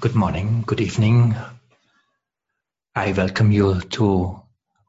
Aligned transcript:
Good 0.00 0.14
morning, 0.14 0.64
good 0.64 0.80
evening. 0.80 1.36
I 2.94 3.12
welcome 3.12 3.52
you 3.52 3.82
to 3.82 4.40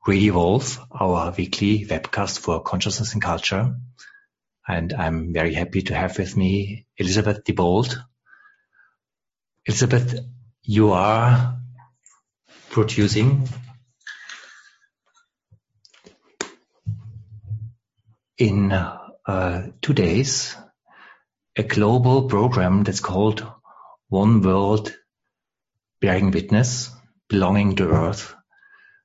Revolve, 0.07 0.79
our 0.89 1.33
weekly 1.37 1.85
webcast 1.85 2.39
for 2.39 2.63
consciousness 2.63 3.11
and 3.11 3.21
culture. 3.21 3.75
And 4.65 4.93
I'm 4.93 5.33
very 5.33 5.53
happy 5.53 5.81
to 5.81 5.95
have 5.95 6.17
with 6.17 6.37
me 6.37 6.85
Elizabeth 6.95 7.43
Debold. 7.43 8.01
Elizabeth, 9.65 10.17
you 10.63 10.93
are 10.93 11.57
producing 12.69 13.49
in 18.37 18.71
uh, 18.71 19.71
two 19.81 19.93
days 19.93 20.55
a 21.57 21.63
global 21.63 22.29
program 22.29 22.85
that's 22.85 23.01
called 23.01 23.45
One 24.07 24.41
World 24.41 24.95
Bearing 26.01 26.31
Witness, 26.31 26.89
Belonging 27.29 27.75
to 27.75 27.87
Earth. 27.87 28.33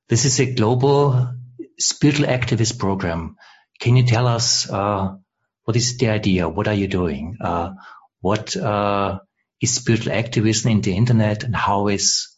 This 0.09 0.25
is 0.25 0.39
a 0.39 0.53
global 0.53 1.33
spiritual 1.79 2.25
activist 2.25 2.79
program. 2.79 3.35
Can 3.79 3.95
you 3.95 4.03
tell 4.03 4.25
us 4.25 4.69
uh, 4.69 5.15
what 5.63 5.77
is 5.77 5.97
the 5.97 6.09
idea? 6.09 6.49
What 6.49 6.67
are 6.67 6.73
you 6.73 6.87
doing? 6.87 7.37
Uh, 7.39 7.73
what 8.21 8.57
uh, 8.57 9.19
is 9.61 9.75
spiritual 9.75 10.13
activism 10.13 10.71
in 10.71 10.81
the 10.81 10.95
internet 10.95 11.43
and 11.43 11.55
how 11.55 11.87
is 11.87 12.29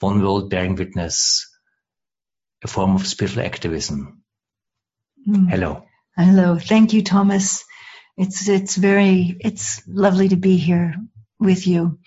One 0.00 0.22
World 0.22 0.48
Bearing 0.48 0.76
Witness 0.76 1.48
a 2.64 2.68
form 2.68 2.94
of 2.94 3.06
spiritual 3.06 3.44
activism? 3.44 4.22
Mm. 5.28 5.50
Hello. 5.50 5.84
Hello. 6.16 6.58
Thank 6.58 6.94
you, 6.94 7.02
Thomas. 7.02 7.64
It's, 8.16 8.48
it's 8.48 8.76
very, 8.76 9.36
it's 9.40 9.82
lovely 9.86 10.28
to 10.30 10.36
be 10.36 10.56
here 10.56 10.94
with 11.38 11.66
you. 11.66 11.98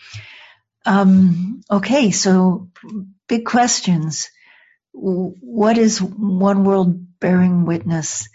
Um, 0.85 1.61
okay, 1.69 2.11
so 2.11 2.69
big 3.27 3.45
questions. 3.45 4.29
What 4.93 5.77
is 5.77 6.01
one 6.01 6.63
world 6.63 7.19
bearing 7.19 7.65
witness? 7.65 8.29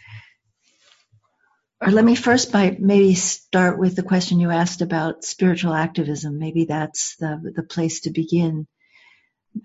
Or 1.81 1.91
let 1.91 2.05
me 2.05 2.15
first 2.15 2.53
by 2.53 2.77
maybe 2.79 3.15
start 3.15 3.79
with 3.79 3.97
the 3.97 4.03
question 4.03 4.41
you 4.41 4.51
asked 4.51 4.83
about 4.83 5.25
spiritual 5.25 5.73
activism. 5.73 6.39
Maybe 6.39 6.67
that's 6.67 7.17
the 7.17 7.53
the 7.55 7.63
place 7.63 8.03
to 8.03 8.11
begin, 8.11 8.67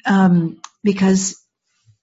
um, 0.05 0.61
because 0.83 1.35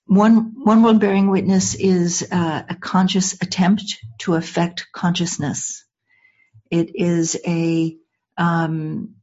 one 0.05 0.53
one 0.65 0.83
world 0.83 1.01
bearing 1.01 1.31
witness 1.31 1.75
is 1.75 2.29
uh, 2.31 2.63
a 2.69 2.75
conscious 2.75 3.41
attempt 3.41 3.97
to 4.19 4.35
affect 4.35 4.89
consciousness. 4.93 5.87
It 6.71 6.91
is 6.95 7.41
a 7.47 7.97
um, 8.37 9.15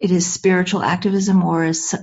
it 0.00 0.10
is 0.10 0.32
spiritual 0.32 0.82
activism 0.82 1.44
or 1.44 1.64
is, 1.64 1.94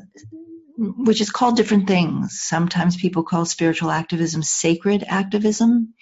which 0.78 1.20
is 1.20 1.32
called 1.32 1.58
different 1.58 1.88
things. 1.88 2.40
Sometimes 2.40 2.96
people 2.96 3.24
call 3.24 3.46
spiritual 3.46 3.90
activism 3.90 4.44
sacred 4.44 5.04
activism. 5.08 5.96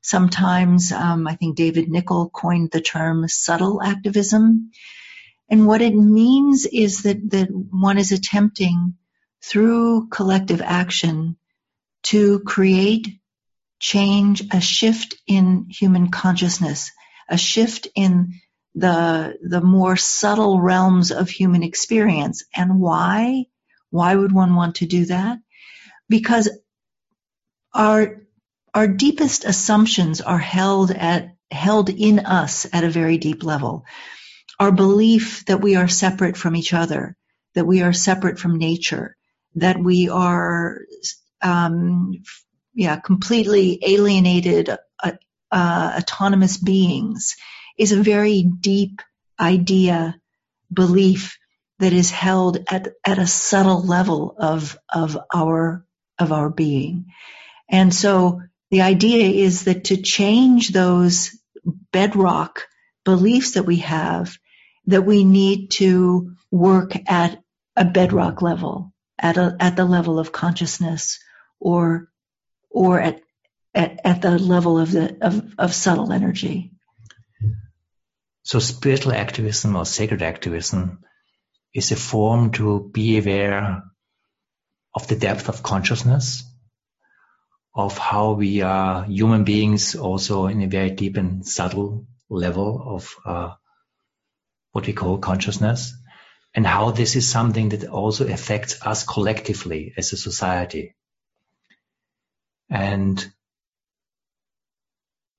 Sometimes 0.00 0.90
um, 0.90 1.26
I 1.26 1.34
think 1.34 1.56
David 1.56 1.90
Nicol 1.90 2.30
coined 2.30 2.70
the 2.70 2.80
term 2.80 3.28
subtle 3.28 3.82
activism. 3.82 4.70
And 5.50 5.66
what 5.66 5.82
it 5.82 5.94
means 5.94 6.64
is 6.64 7.02
that, 7.02 7.30
that 7.30 7.48
one 7.50 7.98
is 7.98 8.12
attempting 8.12 8.94
through 9.42 10.08
collective 10.08 10.62
action 10.62 11.36
to 12.04 12.40
create 12.40 13.20
change, 13.78 14.42
a 14.50 14.60
shift 14.60 15.16
in 15.26 15.66
human 15.68 16.10
consciousness, 16.10 16.90
a 17.28 17.36
shift 17.36 17.88
in 17.94 18.32
the 18.74 19.38
the 19.42 19.60
more 19.60 19.96
subtle 19.96 20.60
realms 20.60 21.12
of 21.12 21.28
human 21.28 21.62
experience. 21.62 22.44
And 22.54 22.80
why? 22.80 23.46
Why 23.90 24.14
would 24.14 24.32
one 24.32 24.54
want 24.56 24.76
to 24.76 24.86
do 24.86 25.06
that? 25.06 25.38
Because 26.08 26.50
our 27.72 28.22
our 28.74 28.88
deepest 28.88 29.44
assumptions 29.44 30.20
are 30.20 30.38
held 30.38 30.90
at 30.90 31.36
held 31.50 31.88
in 31.88 32.18
us 32.20 32.66
at 32.72 32.84
a 32.84 32.90
very 32.90 33.18
deep 33.18 33.44
level. 33.44 33.84
Our 34.58 34.72
belief 34.72 35.44
that 35.46 35.60
we 35.60 35.76
are 35.76 35.88
separate 35.88 36.36
from 36.36 36.56
each 36.56 36.72
other, 36.72 37.16
that 37.54 37.66
we 37.66 37.82
are 37.82 37.92
separate 37.92 38.38
from 38.38 38.58
nature, 38.58 39.16
that 39.56 39.78
we 39.78 40.08
are 40.08 40.80
um, 41.40 42.22
yeah 42.74 42.98
completely 42.98 43.78
alienated 43.86 44.70
uh, 44.70 45.12
uh, 45.52 45.94
autonomous 45.98 46.56
beings 46.56 47.36
is 47.76 47.92
a 47.92 48.02
very 48.02 48.42
deep 48.42 49.00
idea, 49.38 50.16
belief 50.72 51.38
that 51.78 51.92
is 51.92 52.10
held 52.10 52.58
at, 52.68 52.88
at 53.04 53.18
a 53.18 53.26
subtle 53.26 53.82
level 53.82 54.34
of, 54.38 54.78
of 54.92 55.18
our, 55.34 55.84
of 56.18 56.32
our 56.32 56.50
being. 56.50 57.06
And 57.68 57.92
so 57.92 58.42
the 58.70 58.82
idea 58.82 59.44
is 59.44 59.64
that 59.64 59.84
to 59.84 59.96
change 60.00 60.70
those 60.70 61.36
bedrock 61.92 62.62
beliefs 63.04 63.52
that 63.52 63.64
we 63.64 63.78
have, 63.78 64.36
that 64.86 65.02
we 65.02 65.24
need 65.24 65.70
to 65.72 66.36
work 66.50 66.92
at 67.08 67.42
a 67.76 67.84
bedrock 67.84 68.40
level, 68.42 68.92
at 69.18 69.36
a, 69.36 69.56
at 69.58 69.76
the 69.76 69.84
level 69.84 70.18
of 70.18 70.32
consciousness 70.32 71.18
or, 71.58 72.08
or 72.70 73.00
at, 73.00 73.20
at, 73.74 74.00
at 74.04 74.22
the 74.22 74.38
level 74.38 74.78
of 74.78 74.92
the, 74.92 75.16
of, 75.20 75.54
of 75.58 75.74
subtle 75.74 76.12
energy. 76.12 76.73
So 78.44 78.58
spiritual 78.58 79.14
activism 79.14 79.74
or 79.74 79.86
sacred 79.86 80.22
activism 80.22 81.00
is 81.72 81.92
a 81.92 81.96
form 81.96 82.52
to 82.52 82.90
be 82.92 83.18
aware 83.18 83.82
of 84.94 85.08
the 85.08 85.16
depth 85.16 85.48
of 85.48 85.62
consciousness, 85.62 86.44
of 87.74 87.96
how 87.96 88.32
we 88.32 88.60
are 88.60 89.04
human 89.04 89.44
beings 89.44 89.96
also 89.96 90.46
in 90.46 90.60
a 90.62 90.68
very 90.68 90.90
deep 90.90 91.16
and 91.16 91.46
subtle 91.46 92.06
level 92.28 92.82
of 92.86 93.14
uh, 93.24 93.54
what 94.72 94.86
we 94.86 94.92
call 94.92 95.16
consciousness, 95.18 95.94
and 96.54 96.66
how 96.66 96.90
this 96.90 97.16
is 97.16 97.26
something 97.28 97.70
that 97.70 97.88
also 97.88 98.28
affects 98.28 98.80
us 98.82 99.04
collectively 99.04 99.94
as 99.96 100.12
a 100.12 100.18
society. 100.18 100.94
And 102.68 103.24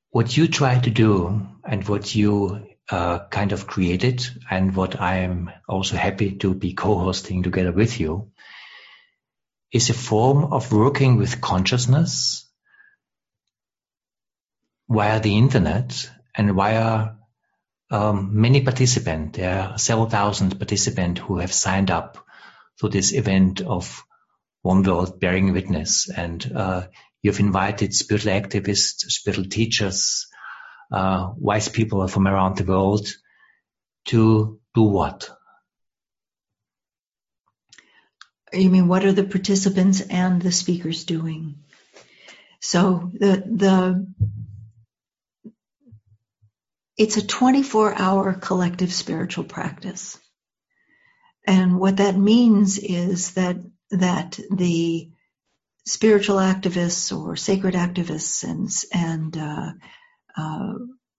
what 0.09 0.35
you 0.35 0.47
try 0.47 0.79
to 0.79 0.89
do 0.89 1.47
and 1.63 1.88
what 1.88 2.15
you 2.15 2.75
uh, 2.90 3.19
kind 3.29 3.51
of 3.51 3.68
created 3.68 4.25
and 4.50 4.75
what 4.75 5.01
I'm 5.01 5.50
also 5.68 5.96
happy 5.96 6.35
to 6.38 6.53
be 6.53 6.73
co-hosting 6.73 7.44
together 7.44 7.72
with 7.72 8.00
you 8.00 8.31
is 9.72 9.90
a 9.90 9.94
form 9.94 10.53
of 10.53 10.72
working 10.72 11.18
with 11.18 11.41
consciousness 11.41 12.50
via 14.88 15.19
the 15.19 15.38
internet 15.38 16.09
and 16.35 16.53
via 16.53 17.09
um, 17.91 18.41
many 18.41 18.62
participants. 18.62 19.38
There 19.38 19.59
are 19.59 19.78
several 19.78 20.09
thousand 20.09 20.57
participants 20.57 21.22
who 21.22 21.40
have 21.40 21.53
signed 21.53 21.91
up 21.91 22.25
to 22.79 22.90
this 22.90 23.13
event 23.13 23.62
of 23.62 24.03
One 24.62 24.84
World 24.84 25.19
Bearing 25.19 25.53
Witness. 25.53 26.09
And 26.09 26.51
uh, 26.56 26.88
you've 27.22 27.40
invited 27.40 27.94
spiritual 27.94 28.34
activists, 28.34 29.09
spiritual 29.12 29.45
teachers, 29.45 30.28
uh, 30.91 31.31
wise 31.38 31.69
people 31.69 32.07
from 32.07 32.28
around 32.28 32.57
the 32.57 32.63
world 32.63 33.07
to 34.06 34.59
do 34.73 34.84
what? 34.84 35.29
You 38.53 38.69
mean 38.69 38.88
what 38.88 39.06
are 39.06 39.12
the 39.12 39.24
participants 39.24 40.01
and 40.01 40.41
the 40.41 40.51
speakers 40.51 41.03
doing? 41.03 41.63
So 42.62 43.12
the 43.13 43.44
the 43.45 44.07
it's 46.97 47.18
a 47.18 47.28
24 47.28 47.94
hour 47.95 48.34
collective 48.34 48.94
spiritual 48.94 49.44
practice. 49.44 50.18
And 51.45 51.79
what 51.79 51.97
that 51.97 52.18
means 52.18 52.77
is 52.77 53.33
that 53.33 53.57
that 53.92 54.39
the 54.50 55.12
spiritual 55.86 56.38
activists 56.38 57.15
or 57.15 57.36
sacred 57.36 57.75
activists 57.75 58.44
and 58.44 58.69
and 58.92 59.38
uh, 59.38 59.71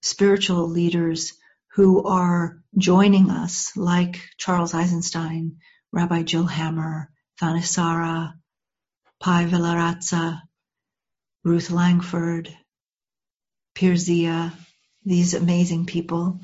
spiritual 0.02 0.68
leaders 0.68 1.34
who 1.74 2.04
are 2.04 2.62
joining 2.76 3.30
us, 3.30 3.76
like 3.76 4.20
Charles 4.38 4.74
Eisenstein, 4.74 5.56
Rabbi 5.92 6.22
Jill 6.22 6.46
Hammer, 6.46 7.10
Thanissara, 7.40 8.34
Pai 9.20 9.44
Villaratsa, 9.46 10.40
Ruth 11.44 11.70
Langford, 11.70 12.54
Pir 13.74 13.96
Zia, 13.96 14.52
these 15.04 15.34
amazing 15.34 15.86
people, 15.86 16.40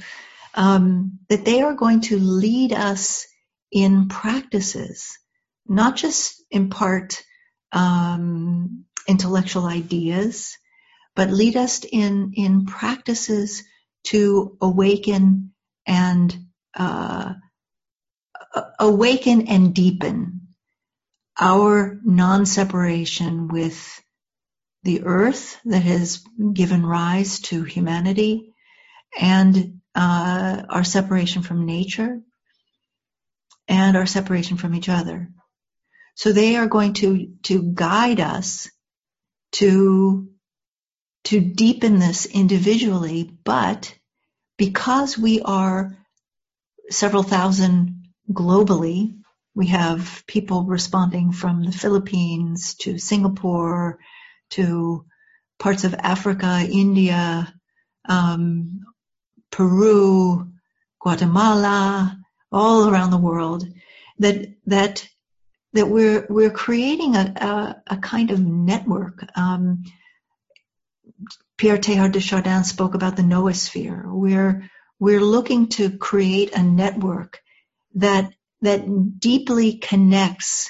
um, 0.54 1.18
that 1.28 1.44
they 1.44 1.62
are 1.62 1.74
going 1.74 2.02
to 2.02 2.18
lead 2.18 2.72
us 2.72 3.26
in 3.70 4.08
practices, 4.08 5.18
not 5.66 5.96
just 5.96 6.42
impart 6.50 7.22
um, 7.72 8.84
intellectual 9.08 9.64
ideas, 9.64 10.56
but 11.14 11.30
lead 11.30 11.56
us 11.56 11.84
in, 11.84 12.32
in 12.34 12.66
practices 12.66 13.62
to 14.04 14.56
awaken 14.60 15.52
and 15.86 16.36
uh, 16.74 17.34
awaken 18.78 19.48
and 19.48 19.74
deepen 19.74 20.40
our 21.40 21.98
non-separation 22.04 23.48
with 23.48 24.02
the 24.82 25.02
earth 25.04 25.58
that 25.64 25.82
has 25.82 26.24
given 26.52 26.84
rise 26.84 27.40
to 27.40 27.62
humanity 27.62 28.52
and 29.18 29.80
uh, 29.94 30.62
our 30.68 30.84
separation 30.84 31.42
from 31.42 31.66
nature 31.66 32.20
and 33.68 33.96
our 33.96 34.06
separation 34.06 34.56
from 34.56 34.74
each 34.74 34.88
other. 34.88 35.28
So 36.14 36.32
they 36.32 36.56
are 36.56 36.66
going 36.66 36.94
to, 36.94 37.32
to 37.44 37.62
guide 37.62 38.20
us 38.20 38.70
to, 39.52 40.28
to 41.24 41.40
deepen 41.40 41.98
this 41.98 42.26
individually, 42.26 43.30
but 43.44 43.94
because 44.56 45.16
we 45.16 45.40
are 45.42 45.96
several 46.90 47.22
thousand 47.22 48.06
globally, 48.30 49.16
we 49.54 49.68
have 49.68 50.24
people 50.26 50.64
responding 50.64 51.32
from 51.32 51.62
the 51.62 51.72
Philippines 51.72 52.74
to 52.76 52.98
Singapore 52.98 53.98
to 54.50 55.04
parts 55.58 55.84
of 55.84 55.94
Africa, 55.94 56.66
India, 56.68 57.52
um, 58.08 58.80
Peru, 59.50 60.50
Guatemala, 61.00 62.18
all 62.50 62.88
around 62.88 63.10
the 63.10 63.18
world. 63.18 63.66
That 64.18 64.54
that 64.66 65.08
that 65.72 65.88
we're 65.88 66.26
we're 66.28 66.50
creating 66.50 67.16
a 67.16 67.34
a, 67.88 67.94
a 67.94 67.96
kind 67.98 68.30
of 68.30 68.40
network. 68.40 69.24
Um, 69.36 69.84
Pierre 71.62 71.78
Teilhard 71.78 72.10
de 72.10 72.18
Chardin 72.18 72.64
spoke 72.64 72.94
about 72.96 73.14
the 73.14 73.22
noosphere. 73.22 74.02
We're 74.04 74.68
we're 74.98 75.20
looking 75.20 75.68
to 75.68 75.96
create 75.96 76.56
a 76.56 76.60
network 76.60 77.40
that 77.94 78.32
that 78.62 79.20
deeply 79.20 79.74
connects 79.74 80.68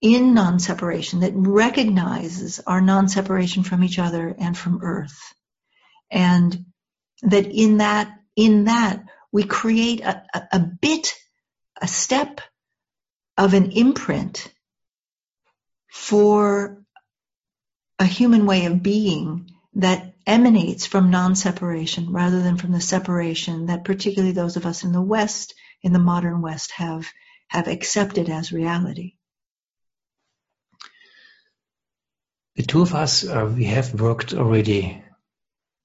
in 0.00 0.34
non-separation, 0.34 1.20
that 1.20 1.34
recognizes 1.36 2.58
our 2.66 2.80
non-separation 2.80 3.62
from 3.62 3.84
each 3.84 4.00
other 4.00 4.34
and 4.36 4.58
from 4.58 4.80
earth. 4.82 5.16
And 6.10 6.64
that 7.22 7.46
in 7.46 7.76
that, 7.76 8.12
in 8.34 8.64
that, 8.64 9.04
we 9.30 9.44
create 9.44 10.00
a, 10.00 10.24
a, 10.34 10.42
a 10.54 10.58
bit, 10.58 11.14
a 11.80 11.86
step 11.86 12.40
of 13.36 13.54
an 13.54 13.70
imprint 13.70 14.52
for 15.86 16.82
a 18.00 18.04
human 18.04 18.46
way 18.46 18.64
of 18.64 18.82
being 18.82 19.52
that 19.74 20.14
emanates 20.26 20.86
from 20.86 21.10
non-separation 21.10 22.12
rather 22.12 22.42
than 22.42 22.56
from 22.56 22.72
the 22.72 22.80
separation 22.80 23.66
that 23.66 23.84
particularly 23.84 24.32
those 24.32 24.56
of 24.56 24.66
us 24.66 24.84
in 24.84 24.92
the 24.92 25.02
West, 25.02 25.54
in 25.82 25.92
the 25.92 25.98
modern 25.98 26.42
West 26.42 26.72
have, 26.72 27.08
have 27.48 27.68
accepted 27.68 28.28
as 28.28 28.52
reality. 28.52 29.14
The 32.56 32.64
two 32.64 32.82
of 32.82 32.94
us, 32.94 33.24
uh, 33.24 33.52
we 33.54 33.64
have 33.66 34.00
worked 34.00 34.34
already 34.34 35.02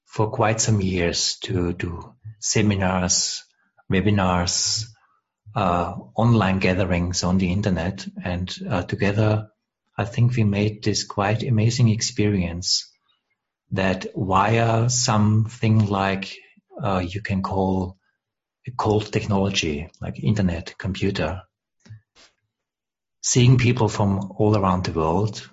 for 0.06 0.32
quite 0.32 0.60
some 0.60 0.82
years 0.82 1.38
to 1.44 1.74
do 1.74 2.14
seminars, 2.40 3.44
webinars, 3.92 4.86
uh, 5.56 5.96
online 6.16 6.60
gatherings 6.60 7.24
on 7.24 7.38
the 7.38 7.52
internet. 7.52 8.08
And 8.24 8.54
uh, 8.68 8.84
together, 8.84 9.50
I 9.98 10.06
think 10.06 10.36
we 10.36 10.44
made 10.44 10.84
this 10.84 11.04
quite 11.04 11.44
amazing 11.44 11.90
experience 11.90 12.92
that 13.74 14.06
via 14.16 14.90
something 14.90 15.88
like 15.88 16.38
uh, 16.82 17.04
you 17.06 17.22
can 17.22 17.42
call 17.42 17.98
a 18.68 18.72
cold 18.72 19.12
technology, 19.12 19.90
like 20.00 20.24
internet, 20.24 20.76
computer, 20.78 21.42
seeing 23.22 23.58
people 23.58 23.90
from 23.90 24.32
all 24.38 24.56
around 24.56 24.86
the 24.86 24.94
world 24.94 25.50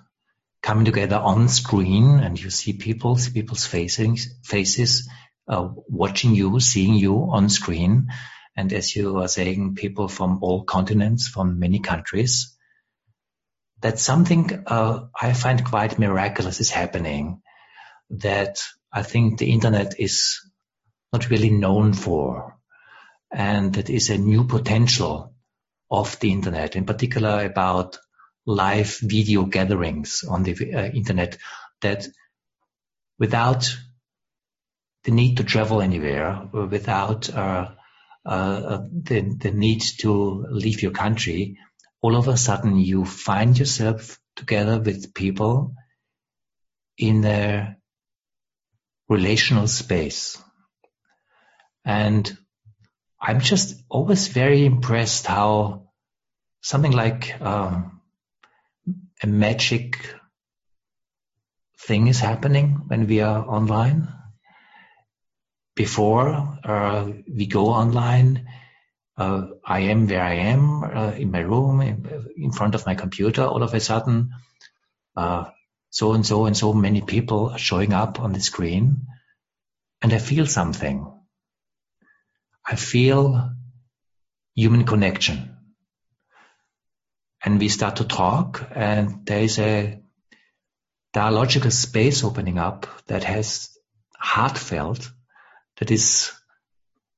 coming 0.61 0.85
together 0.85 1.17
on 1.17 1.49
screen 1.49 2.19
and 2.19 2.39
you 2.39 2.49
see 2.49 2.73
people's 2.73 3.27
people's 3.29 3.65
faces 3.65 4.35
faces 4.43 5.09
uh, 5.47 5.67
watching 5.87 6.35
you 6.35 6.59
seeing 6.59 6.93
you 6.93 7.15
on 7.31 7.49
screen. 7.49 8.07
And 8.55 8.71
as 8.71 8.95
you 8.95 9.17
are 9.17 9.27
saying 9.27 9.75
people 9.75 10.07
from 10.07 10.39
all 10.41 10.63
continents 10.63 11.27
from 11.27 11.59
many 11.59 11.79
countries 11.79 12.55
that's 13.81 14.01
something 14.03 14.63
uh, 14.67 15.07
i 15.19 15.33
find 15.33 15.65
quite 15.65 15.97
miraculous 15.97 16.59
is 16.59 16.69
happening 16.69 17.41
that 18.19 18.61
i 18.91 19.01
think 19.01 19.37
the 19.37 19.51
internet 19.51 19.99
is 19.99 20.39
not 21.13 21.29
really 21.29 21.49
known 21.49 21.93
for 21.93 22.57
and 23.31 23.73
that 23.75 23.89
is 23.89 24.09
a 24.09 24.17
new 24.17 24.45
potential 24.45 25.33
of 25.89 26.19
the 26.19 26.31
internet 26.31 26.75
in 26.75 26.85
particular 26.85 27.45
about 27.45 27.97
live 28.45 28.97
video 29.01 29.43
gatherings 29.43 30.23
on 30.27 30.43
the 30.43 30.53
uh, 30.73 30.85
internet 30.85 31.37
that 31.81 32.07
without 33.19 33.77
the 35.03 35.11
need 35.11 35.37
to 35.37 35.43
travel 35.43 35.81
anywhere, 35.81 36.49
without 36.53 37.29
uh, 37.33 37.69
uh, 38.25 38.79
the, 38.91 39.21
the 39.37 39.51
need 39.51 39.81
to 39.99 40.45
leave 40.49 40.81
your 40.81 40.91
country, 40.91 41.57
all 42.01 42.15
of 42.15 42.27
a 42.27 42.37
sudden 42.37 42.77
you 42.77 43.05
find 43.05 43.57
yourself 43.57 44.19
together 44.35 44.79
with 44.79 45.13
people 45.13 45.73
in 46.97 47.25
a 47.25 47.75
relational 49.11 49.67
space. 49.67 50.41
And 51.83 52.31
I'm 53.19 53.41
just 53.41 53.83
always 53.89 54.27
very 54.29 54.65
impressed 54.65 55.27
how 55.27 55.89
something 56.61 56.93
like 56.93 57.39
um, 57.41 58.01
a 59.21 59.27
magic 59.27 59.97
thing 61.77 62.07
is 62.07 62.19
happening 62.19 62.83
when 62.87 63.05
we 63.07 63.19
are 63.21 63.45
online. 63.47 64.07
Before 65.75 66.27
uh, 66.63 67.11
we 67.27 67.47
go 67.47 67.67
online, 67.67 68.47
uh, 69.17 69.47
I 69.65 69.79
am 69.91 70.07
where 70.07 70.23
I 70.23 70.35
am 70.35 70.83
uh, 70.83 71.11
in 71.11 71.31
my 71.31 71.39
room, 71.39 71.81
in, 71.81 72.07
in, 72.37 72.51
front 72.51 72.75
of 72.75 72.85
my 72.85 72.95
computer. 72.95 73.43
All 73.43 73.63
of 73.63 73.73
a 73.73 73.79
sudden, 73.79 74.31
uh, 75.15 75.45
so 75.91 76.13
and 76.13 76.25
so 76.25 76.45
and 76.47 76.57
so 76.57 76.73
many 76.73 77.01
people 77.01 77.49
are 77.49 77.59
showing 77.59 77.93
up 77.93 78.19
on 78.19 78.33
the 78.33 78.41
screen, 78.41 79.05
and 80.01 80.11
I 80.11 80.17
feel 80.17 80.47
something. 80.47 81.07
I 82.65 82.75
feel 82.75 83.51
human 84.55 84.85
connection 84.85 85.57
and 87.43 87.59
we 87.59 87.69
start 87.69 87.97
to 87.97 88.03
talk 88.03 88.67
and 88.71 89.25
there 89.25 89.41
is 89.41 89.59
a 89.59 90.01
dialogical 91.13 91.71
space 91.71 92.23
opening 92.23 92.57
up 92.57 92.87
that 93.07 93.23
has 93.23 93.77
heartfelt, 94.17 95.09
that 95.77 95.91
is 95.91 96.31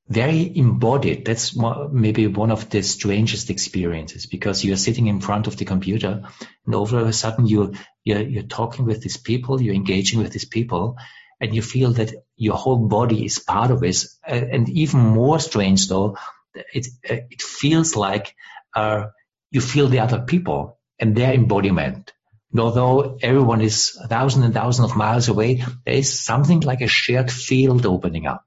very 0.07 0.57
embodied. 0.57 1.25
That's 1.25 1.55
maybe 1.55 2.27
one 2.27 2.51
of 2.51 2.69
the 2.69 2.81
strangest 2.81 3.49
experiences 3.49 4.25
because 4.25 4.63
you're 4.63 4.77
sitting 4.77 5.07
in 5.07 5.21
front 5.21 5.47
of 5.47 5.57
the 5.57 5.65
computer 5.65 6.23
and 6.65 6.75
all 6.75 6.83
of 6.83 6.93
a 6.93 7.13
sudden 7.13 7.45
you, 7.45 7.73
you're, 8.03 8.21
you're 8.21 8.43
talking 8.43 8.85
with 8.85 9.01
these 9.01 9.17
people, 9.17 9.61
you're 9.61 9.75
engaging 9.75 10.21
with 10.21 10.31
these 10.31 10.45
people 10.45 10.97
and 11.39 11.53
you 11.53 11.61
feel 11.61 11.91
that 11.93 12.13
your 12.37 12.55
whole 12.55 12.87
body 12.87 13.25
is 13.25 13.39
part 13.39 13.71
of 13.71 13.83
it. 13.83 14.05
And 14.25 14.69
even 14.69 14.99
more 14.99 15.39
strange 15.39 15.87
though, 15.87 16.17
it, 16.53 16.87
it 17.03 17.41
feels 17.41 17.95
like, 17.95 18.35
uh, 18.75 19.07
you 19.51 19.61
feel 19.61 19.87
the 19.87 19.99
other 19.99 20.19
people 20.19 20.79
and 20.99 21.15
their 21.15 21.33
embodiment. 21.33 22.11
And 22.51 22.59
although 22.59 23.17
everyone 23.21 23.61
is 23.61 23.97
a 24.01 24.07
thousand 24.07 24.43
and 24.43 24.53
thousand 24.53 24.85
of 24.85 24.95
miles 24.95 25.27
away, 25.27 25.63
there 25.85 25.95
is 25.95 26.19
something 26.23 26.61
like 26.61 26.81
a 26.81 26.87
shared 26.87 27.31
field 27.31 27.85
opening 27.85 28.25
up. 28.27 28.45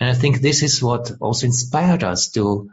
And 0.00 0.10
I 0.10 0.14
think 0.14 0.40
this 0.40 0.62
is 0.62 0.82
what 0.82 1.12
also 1.20 1.46
inspired 1.46 2.04
us 2.04 2.30
to 2.32 2.70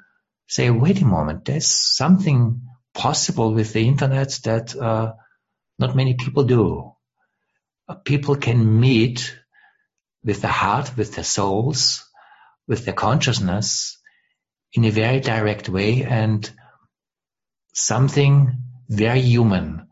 say, 0.47 0.69
wait 0.69 1.01
a 1.01 1.05
moment, 1.05 1.45
there's 1.45 1.67
something 1.67 2.61
possible 2.93 3.53
with 3.53 3.71
the 3.71 3.87
internet 3.87 4.39
that 4.43 4.75
uh, 4.75 5.13
not 5.79 5.95
many 5.95 6.13
people 6.13 6.43
do. 6.43 6.93
Uh, 7.87 7.95
people 7.95 8.35
can 8.35 8.79
meet 8.79 9.35
with 10.23 10.41
the 10.41 10.47
heart, 10.47 10.95
with 10.97 11.15
their 11.15 11.23
souls, 11.23 12.03
with 12.67 12.85
their 12.85 12.93
consciousness 12.93 13.97
in 14.73 14.85
a 14.85 14.91
very 14.91 15.19
direct 15.19 15.69
way 15.69 16.03
and 16.03 16.51
something 17.73 18.57
very 18.87 19.21
human 19.21 19.87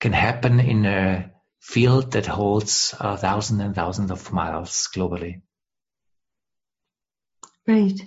can 0.00 0.12
happen 0.12 0.60
in 0.60 0.86
a 0.86 1.30
field 1.60 2.12
that 2.12 2.26
holds 2.26 2.90
thousands 2.90 3.60
and 3.60 3.74
thousands 3.74 4.10
of 4.10 4.32
miles 4.32 4.88
globally. 4.94 5.42
Right. 7.66 8.00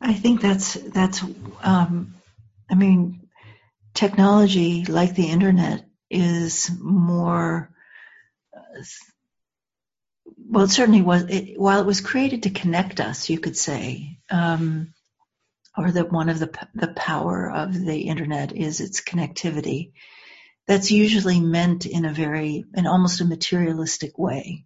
I 0.00 0.12
think 0.12 0.40
that's 0.40 0.74
that's. 0.74 1.22
Um, 1.62 2.14
I 2.70 2.74
mean, 2.74 3.27
technology 3.98 4.84
like 4.84 5.14
the 5.16 5.28
internet 5.28 5.84
is 6.08 6.70
more 6.80 7.70
well, 10.50 10.68
certainly 10.68 11.02
was. 11.02 11.24
It, 11.24 11.58
while 11.58 11.80
it 11.80 11.86
was 11.86 12.00
created 12.00 12.44
to 12.44 12.50
connect 12.50 13.00
us, 13.00 13.28
you 13.28 13.40
could 13.40 13.56
say, 13.56 14.20
um, 14.30 14.94
or 15.76 15.90
that 15.90 16.12
one 16.12 16.28
of 16.28 16.38
the 16.38 16.50
the 16.74 16.88
power 16.88 17.50
of 17.50 17.74
the 17.74 18.02
internet 18.02 18.52
is 18.52 18.80
its 18.80 19.00
connectivity. 19.00 19.92
That's 20.68 20.90
usually 20.90 21.40
meant 21.40 21.86
in 21.86 22.04
a 22.04 22.12
very, 22.12 22.64
in 22.74 22.86
almost 22.86 23.20
a 23.20 23.24
materialistic 23.24 24.18
way. 24.18 24.64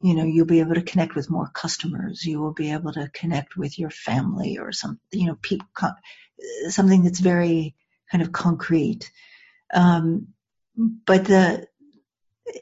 You 0.00 0.14
know, 0.14 0.24
you'll 0.24 0.46
be 0.46 0.60
able 0.60 0.74
to 0.74 0.82
connect 0.82 1.16
with 1.16 1.30
more 1.30 1.50
customers. 1.52 2.24
You 2.24 2.40
will 2.40 2.52
be 2.52 2.70
able 2.72 2.92
to 2.92 3.10
connect 3.12 3.56
with 3.56 3.78
your 3.78 3.90
family 3.90 4.58
or 4.58 4.70
some, 4.70 5.00
you 5.10 5.26
know, 5.26 5.36
people, 5.42 5.66
something 6.68 7.02
that's 7.02 7.18
very 7.18 7.74
kind 8.10 8.22
of 8.22 8.32
concrete. 8.32 9.10
Um, 9.72 10.28
but 10.76 11.24
the 11.24 11.66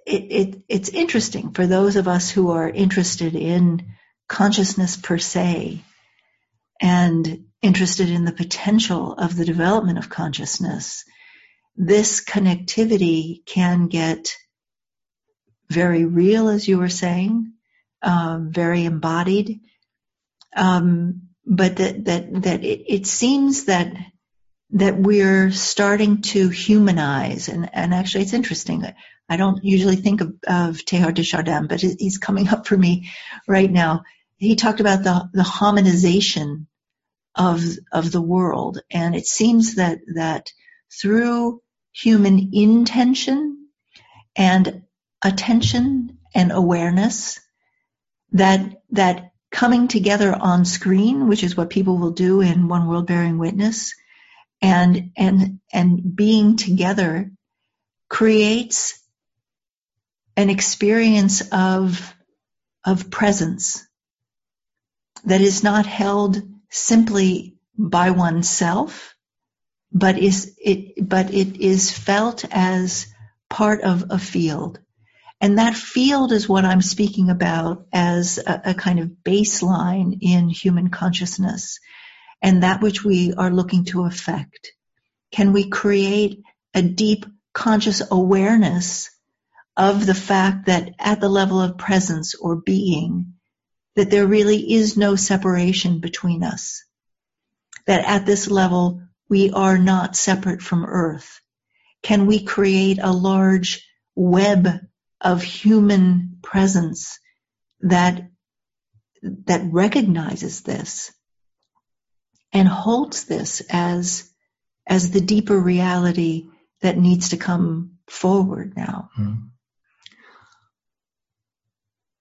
it, 0.05 0.23
it, 0.31 0.63
it's 0.69 0.89
interesting 0.89 1.53
for 1.53 1.67
those 1.67 1.97
of 1.97 2.09
us 2.09 2.31
who 2.31 2.51
are 2.51 2.69
interested 2.69 3.35
in 3.35 3.87
consciousness 4.29 4.97
per 4.97 5.19
se 5.19 5.81
and 6.81 7.45
interested 7.63 8.11
in 8.11 8.25
the 8.25 8.33
potential 8.33 9.13
of 9.13 9.37
the 9.37 9.45
development 9.45 9.99
of 9.99 10.09
consciousness, 10.09 11.05
this 11.77 12.25
connectivity 12.25 13.45
can 13.47 13.87
get 13.87 14.37
very 15.71 16.05
real, 16.05 16.49
as 16.49 16.67
you 16.67 16.79
were 16.79 16.89
saying, 16.89 17.53
um, 18.03 18.51
very 18.53 18.85
embodied. 18.85 19.61
Um, 20.57 21.29
but 21.45 21.77
that 21.77 22.05
that 22.07 22.43
that 22.43 22.65
it, 22.65 22.85
it 22.87 23.07
seems 23.07 23.65
that 23.65 23.95
that 24.71 24.99
we're 24.99 25.51
starting 25.53 26.23
to 26.23 26.49
humanize, 26.49 27.49
and 27.49 27.71
and 27.73 27.95
actually, 27.95 28.23
it's 28.23 28.33
interesting. 28.35 28.85
I 29.29 29.37
don't 29.37 29.65
usually 29.65 29.97
think 29.97 30.21
of, 30.21 30.35
of 30.47 30.77
Teilhard 30.85 31.15
de 31.15 31.23
Chardin, 31.25 31.67
but 31.67 31.81
he's 31.81 32.19
coming 32.19 32.49
up 32.49 32.67
for 32.67 32.77
me 32.77 33.11
right 33.49 33.71
now. 33.71 34.05
He 34.37 34.57
talked 34.57 34.81
about 34.81 35.03
the, 35.03 35.29
the 35.33 35.43
hominization 35.43 36.67
of, 37.35 37.63
of 37.93 38.13
the 38.13 38.23
world. 38.23 38.81
And 38.91 39.17
it 39.17 39.27
seems 39.27 39.77
that, 39.77 39.99
that 40.15 40.53
through 40.93 41.63
human 41.93 42.51
intention 42.53 43.69
and 44.37 44.83
attention 45.25 46.19
and 46.35 46.53
awareness, 46.53 47.41
that, 48.33 48.83
that 48.91 49.33
coming 49.51 49.89
together 49.89 50.35
on 50.35 50.65
screen, 50.65 51.29
which 51.29 51.43
is 51.43 51.57
what 51.57 51.71
people 51.71 51.99
will 51.99 52.13
do 52.13 52.41
in 52.43 52.69
One 52.69 52.87
World 52.87 53.07
Bearing 53.07 53.39
Witness, 53.39 53.95
and, 54.63 55.11
and, 55.17 55.61
and 55.73 56.17
being 56.17 56.57
together 56.57 57.31
creates 58.09 59.03
an 60.37 60.51
experience 60.51 61.43
of, 61.53 62.15
of 62.85 63.11
presence 63.11 63.87
that 65.25 65.41
is 65.41 65.63
not 65.63 65.87
held 65.87 66.41
simply 66.71 67.57
by 67.79 68.11
oneself, 68.11 69.15
but 69.93 70.19
is 70.19 70.55
it, 70.63 71.09
but 71.09 71.33
it 71.33 71.61
is 71.61 71.91
felt 71.91 72.45
as 72.51 73.07
part 73.49 73.83
of 73.83 74.05
a 74.11 74.19
field. 74.19 74.79
And 75.41 75.59
that 75.59 75.75
field 75.75 76.33
is 76.33 76.49
what 76.49 76.65
I'm 76.65 76.83
speaking 76.83 77.29
about 77.29 77.87
as 77.93 78.39
a, 78.39 78.63
a, 78.67 78.75
kind 78.75 78.99
of 79.01 79.11
baseline 79.23 80.19
in 80.21 80.49
human 80.49 80.89
consciousness 80.89 81.79
and 82.43 82.63
that 82.63 82.83
which 82.83 83.05
we 83.05 83.35
are 83.35 83.51
looking 83.51 83.85
to 83.87 84.05
affect. 84.05 84.73
Can 85.33 85.53
we 85.53 85.69
create 85.69 86.43
a 86.75 86.83
deep 86.83 87.27
conscious 87.53 88.03
awareness 88.11 89.11
of 89.77 90.07
the 90.07 90.15
fact 90.15 90.67
that 90.67 90.91
at 90.99 91.21
the 91.21 91.29
level 91.29 91.61
of 91.61 91.79
presence 91.79 92.35
or 92.35 92.57
being, 92.57 93.35
that 93.95 94.11
there 94.11 94.27
really 94.27 94.75
is 94.75 94.97
no 94.97 95.17
separation 95.17 96.01
between 96.01 96.43
us. 96.43 96.85
That 97.87 98.05
at 98.05 98.27
this 98.27 98.51
level, 98.51 99.03
we 99.29 99.51
are 99.51 99.79
not 99.79 100.17
separate 100.17 100.63
from 100.63 100.85
earth. 100.85 101.41
Can 102.03 102.27
we 102.27 102.45
create 102.45 102.99
a 103.01 103.13
large 103.13 103.87
web 104.15 104.69
of 105.21 105.43
human 105.43 106.39
presence 106.43 107.19
that, 107.81 108.29
that 109.23 109.63
recognizes 109.65 110.61
this 110.61 111.13
and 112.53 112.69
holds 112.69 113.25
this 113.25 113.63
as, 113.71 114.31
as 114.87 115.11
the 115.11 115.21
deeper 115.21 115.59
reality 115.59 116.49
that 116.81 116.99
needs 116.99 117.31
to 117.31 117.37
come 117.37 117.99
forward 118.07 118.75
now? 118.77 119.11
Mm 119.19 119.51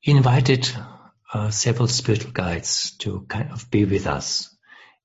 invited 0.05 0.69
uh, 1.33 1.49
several 1.49 1.87
spiritual 1.87 2.31
guides 2.31 2.95
to 2.97 3.21
kind 3.27 3.51
of 3.51 3.69
be 3.71 3.85
with 3.85 4.05
us 4.07 4.55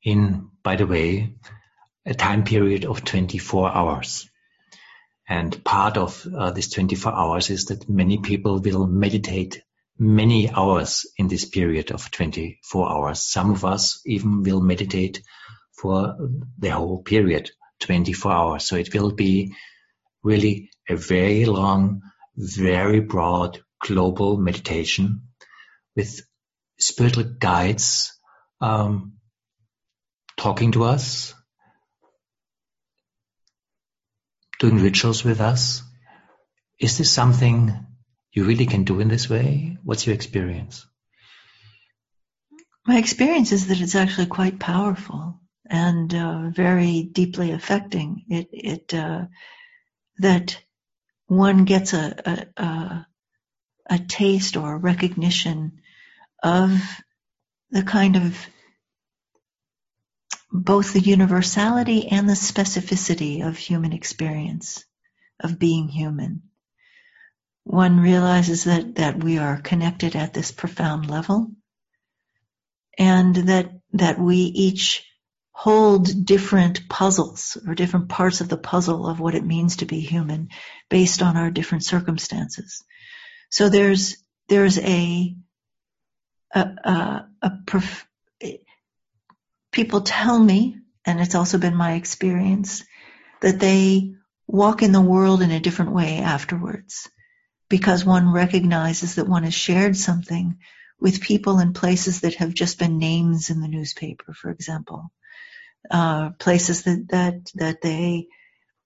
in, 0.02 0.50
by 0.62 0.76
the 0.76 0.86
way, 0.86 1.34
a 2.04 2.14
time 2.14 2.44
period 2.44 2.84
of 2.84 3.04
24 3.04 3.70
hours. 3.70 4.28
And 5.28 5.64
part 5.64 5.96
of 5.96 6.26
uh, 6.26 6.50
this 6.50 6.70
24 6.70 7.12
hours 7.12 7.50
is 7.50 7.66
that 7.66 7.88
many 7.88 8.18
people 8.18 8.60
will 8.60 8.86
meditate 8.86 9.62
many 10.00 10.50
hours 10.50 11.06
in 11.18 11.28
this 11.28 11.44
period 11.44 11.92
of 11.92 12.10
24 12.10 12.90
hours. 12.90 13.22
Some 13.22 13.50
of 13.50 13.66
us 13.66 14.00
even 14.06 14.42
will 14.42 14.62
meditate 14.62 15.22
for 15.78 16.16
the 16.58 16.70
whole 16.70 17.02
period, 17.02 17.50
24 17.80 18.32
hours. 18.32 18.64
So 18.64 18.76
it 18.76 18.94
will 18.94 19.12
be 19.12 19.54
really 20.22 20.70
a 20.88 20.96
very 20.96 21.44
long, 21.44 22.00
very 22.34 23.00
broad 23.00 23.60
global 23.82 24.38
meditation 24.38 25.28
with 25.94 26.22
spiritual 26.78 27.24
guides 27.38 28.18
um, 28.62 29.18
talking 30.38 30.72
to 30.72 30.84
us, 30.84 31.34
doing 34.58 34.78
rituals 34.78 35.24
with 35.24 35.42
us. 35.42 35.82
Is 36.78 36.96
this 36.96 37.10
something 37.10 37.86
you 38.32 38.44
really 38.44 38.66
can 38.66 38.84
do 38.84 39.00
in 39.00 39.08
this 39.08 39.28
way? 39.28 39.78
What's 39.82 40.06
your 40.06 40.14
experience? 40.14 40.86
My 42.86 42.98
experience 42.98 43.52
is 43.52 43.68
that 43.68 43.80
it's 43.80 43.94
actually 43.94 44.26
quite 44.26 44.58
powerful 44.58 45.40
and 45.68 46.14
uh, 46.14 46.50
very 46.50 47.02
deeply 47.02 47.52
affecting. 47.52 48.24
It, 48.28 48.48
it 48.52 48.94
uh, 48.94 49.26
that 50.18 50.58
one 51.26 51.64
gets 51.64 51.92
a, 51.92 52.46
a, 52.56 52.62
a, 52.62 53.06
a 53.90 53.98
taste 53.98 54.56
or 54.56 54.74
a 54.74 54.78
recognition 54.78 55.80
of 56.42 56.80
the 57.70 57.82
kind 57.82 58.16
of 58.16 58.46
both 60.50 60.92
the 60.92 61.00
universality 61.00 62.08
and 62.08 62.28
the 62.28 62.34
specificity 62.34 63.46
of 63.46 63.56
human 63.56 63.92
experience, 63.92 64.84
of 65.38 65.58
being 65.58 65.88
human. 65.88 66.42
One 67.64 68.00
realizes 68.00 68.64
that, 68.64 68.96
that 68.96 69.22
we 69.22 69.38
are 69.38 69.60
connected 69.60 70.16
at 70.16 70.32
this 70.32 70.50
profound 70.50 71.08
level 71.08 71.52
and 72.98 73.34
that, 73.36 73.70
that 73.92 74.18
we 74.18 74.36
each 74.36 75.04
hold 75.52 76.24
different 76.24 76.88
puzzles 76.88 77.58
or 77.66 77.74
different 77.74 78.08
parts 78.08 78.40
of 78.40 78.48
the 78.48 78.56
puzzle 78.56 79.06
of 79.06 79.20
what 79.20 79.34
it 79.34 79.44
means 79.44 79.76
to 79.76 79.84
be 79.84 80.00
human 80.00 80.48
based 80.88 81.20
on 81.22 81.36
our 81.36 81.50
different 81.50 81.84
circumstances. 81.84 82.82
So 83.50 83.68
there's 83.68 84.16
there's 84.48 84.78
a 84.78 85.36
a, 86.54 86.60
a, 86.60 87.28
a 87.42 87.50
prof, 87.66 88.06
people 89.70 90.00
tell 90.00 90.38
me, 90.38 90.78
and 91.04 91.20
it's 91.20 91.34
also 91.34 91.58
been 91.58 91.76
my 91.76 91.92
experience, 91.92 92.82
that 93.42 93.60
they 93.60 94.14
walk 94.46 94.82
in 94.82 94.92
the 94.92 95.00
world 95.00 95.42
in 95.42 95.50
a 95.50 95.60
different 95.60 95.92
way 95.92 96.18
afterwards 96.18 97.08
because 97.70 98.04
one 98.04 98.30
recognizes 98.30 99.14
that 99.14 99.28
one 99.28 99.44
has 99.44 99.54
shared 99.54 99.96
something 99.96 100.58
with 101.00 101.22
people 101.22 101.58
in 101.60 101.72
places 101.72 102.20
that 102.20 102.34
have 102.34 102.52
just 102.52 102.78
been 102.78 102.98
names 102.98 103.48
in 103.48 103.62
the 103.62 103.68
newspaper, 103.68 104.34
for 104.34 104.50
example, 104.50 105.10
uh, 105.90 106.30
places 106.38 106.82
that 106.82 107.08
that 107.08 107.50
that 107.54 107.80
they 107.80 108.26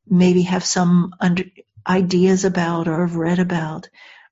maybe 0.06 0.42
have 0.42 0.64
some 0.64 1.12
under, 1.18 1.44
ideas 1.86 2.44
about 2.44 2.86
or 2.86 3.06
have 3.06 3.16
read 3.16 3.40
about, 3.40 3.88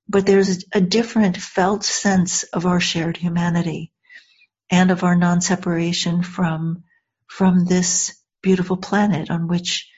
but 0.09 0.27
there's 0.27 0.65
a 0.73 0.81
different 0.81 1.37
felt 1.37 1.85
sense 1.85 2.45
of 2.45 2.67
our 2.67 2.81
shared 2.81 3.17
humanity 3.17 3.93
and 4.71 4.91
of 4.91 5.05
our 5.05 5.17
non-separation 5.17 6.23
from, 6.23 6.85
from 7.27 7.65
this 7.65 8.17
beautiful 8.43 8.77
planet 8.77 9.31
on 9.31 9.49
which 9.49 9.91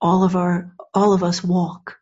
all 0.00 0.24
of 0.24 0.36
our, 0.36 0.74
all 0.94 1.12
of 1.12 1.22
us 1.22 1.42
walk. 1.42 1.96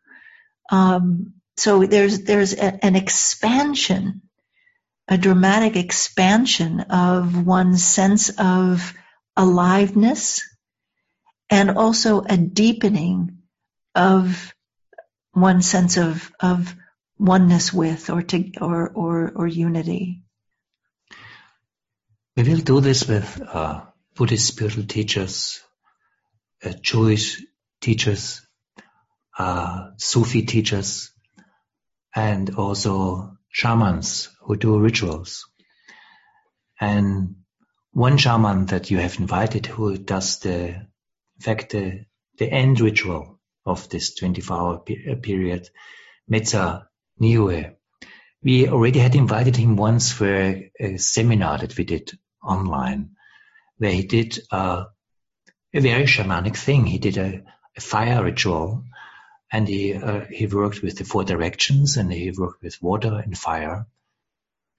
Um, 0.71 1.33
so 1.61 1.85
there's, 1.85 2.23
there's 2.23 2.53
a, 2.53 2.83
an 2.83 2.95
expansion, 2.95 4.23
a 5.07 5.15
dramatic 5.15 5.75
expansion 5.75 6.79
of 6.79 7.45
one's 7.45 7.83
sense 7.83 8.31
of 8.35 8.95
aliveness 9.37 10.41
and 11.51 11.69
also 11.69 12.23
a 12.27 12.35
deepening 12.35 13.43
of 13.93 14.55
one's 15.35 15.69
sense 15.69 15.97
of, 15.97 16.31
of 16.39 16.75
oneness 17.19 17.71
with 17.71 18.09
or 18.09 18.23
to 18.23 18.51
or 18.59 18.89
or, 18.89 19.31
or 19.35 19.45
unity? 19.45 20.23
We 22.35 22.41
will 22.41 22.57
do 22.57 22.81
this 22.81 23.07
with 23.07 23.39
uh, 23.39 23.81
Buddhist 24.15 24.47
spiritual 24.47 24.85
teachers, 24.85 25.61
uh, 26.65 26.73
Jewish 26.81 27.39
teachers, 27.81 28.41
uh, 29.37 29.91
Sufi 29.97 30.41
teachers, 30.41 31.11
and 32.15 32.55
also 32.55 33.37
shamans 33.49 34.29
who 34.41 34.55
do 34.55 34.79
rituals. 34.79 35.45
And 36.79 37.35
one 37.91 38.17
shaman 38.17 38.67
that 38.67 38.89
you 38.89 38.97
have 38.97 39.19
invited 39.19 39.65
who 39.65 39.97
does 39.97 40.39
the, 40.39 40.69
in 40.69 41.41
fact, 41.41 41.71
the, 41.71 42.05
the 42.37 42.51
end 42.51 42.79
ritual 42.79 43.39
of 43.65 43.89
this 43.89 44.15
24 44.15 44.57
hour 44.57 44.79
pe- 44.79 45.15
period, 45.15 45.69
Metsa 46.31 46.85
Niue. 47.19 47.75
We 48.43 48.67
already 48.67 48.99
had 48.99 49.15
invited 49.15 49.55
him 49.55 49.75
once 49.75 50.11
for 50.11 50.27
a, 50.27 50.71
a 50.79 50.97
seminar 50.97 51.59
that 51.59 51.77
we 51.77 51.83
did 51.83 52.11
online, 52.43 53.11
where 53.77 53.91
he 53.91 54.03
did 54.03 54.39
uh, 54.49 54.85
a 55.73 55.79
very 55.79 56.05
shamanic 56.05 56.57
thing. 56.57 56.85
He 56.85 56.97
did 56.97 57.17
a, 57.17 57.43
a 57.77 57.81
fire 57.81 58.23
ritual, 58.23 58.85
and 59.51 59.67
he 59.67 59.93
uh, 59.93 60.21
he 60.25 60.47
worked 60.47 60.81
with 60.81 60.97
the 60.97 61.03
four 61.03 61.23
directions, 61.23 61.97
and 61.97 62.11
he 62.11 62.31
worked 62.31 62.63
with 62.63 62.81
water 62.81 63.21
and 63.23 63.37
fire. 63.37 63.85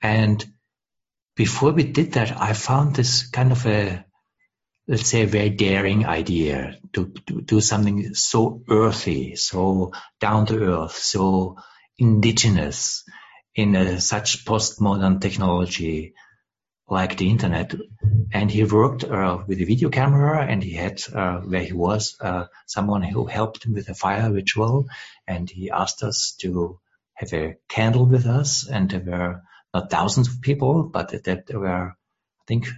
And 0.01 0.45
before 1.37 1.73
we 1.73 1.85
did 1.85 2.13
that, 2.13 2.41
I 2.41 2.53
found 2.53 2.97
this 2.97 3.27
kind 3.27 3.53
of 3.53 3.67
a 3.67 4.05
let's 4.89 5.09
say 5.09 5.23
a 5.23 5.27
very 5.27 5.51
daring 5.51 6.07
idea 6.07 6.79
to, 6.93 7.13
to 7.27 7.41
do 7.41 7.61
something 7.61 8.15
so 8.15 8.63
earthy, 8.69 9.37
so 9.37 9.93
down 10.21 10.47
to 10.47 10.59
earth, 10.59 10.97
so 10.97 11.57
indigenous 11.99 13.05
in 13.55 13.77
a, 13.77 14.01
such 14.01 14.45
postmodern 14.45 15.21
technology 15.21 16.15
like 16.89 17.17
the 17.17 17.31
internet. 17.31 17.75
And 18.33 18.51
he 18.51 18.65
worked 18.65 19.05
uh, 19.05 19.43
with 19.47 19.61
a 19.61 19.65
video 19.65 19.89
camera 19.89 20.45
and 20.45 20.63
he 20.63 20.73
had, 20.73 21.03
uh, 21.13 21.41
where 21.41 21.63
he 21.63 21.73
was, 21.73 22.17
uh, 22.21 22.47
someone 22.67 23.03
who 23.03 23.27
helped 23.27 23.65
him 23.65 23.75
with 23.75 23.89
a 23.89 23.95
fire 23.95 24.33
ritual. 24.33 24.87
And 25.27 25.49
he 25.49 25.71
asked 25.71 26.03
us 26.03 26.35
to 26.41 26.81
have 27.15 27.33
a 27.33 27.57
candle 27.69 28.07
with 28.07 28.27
us. 28.27 28.67
And 28.69 28.91
there 28.91 29.01
were 29.01 29.43
not 29.75 29.91
thousands 29.91 30.29
of 30.29 30.41
people, 30.41 30.85
but 30.85 31.11
that 31.11 31.47
there 31.47 31.61
were, 31.61 31.89
I 31.91 32.45
think, 32.47 32.69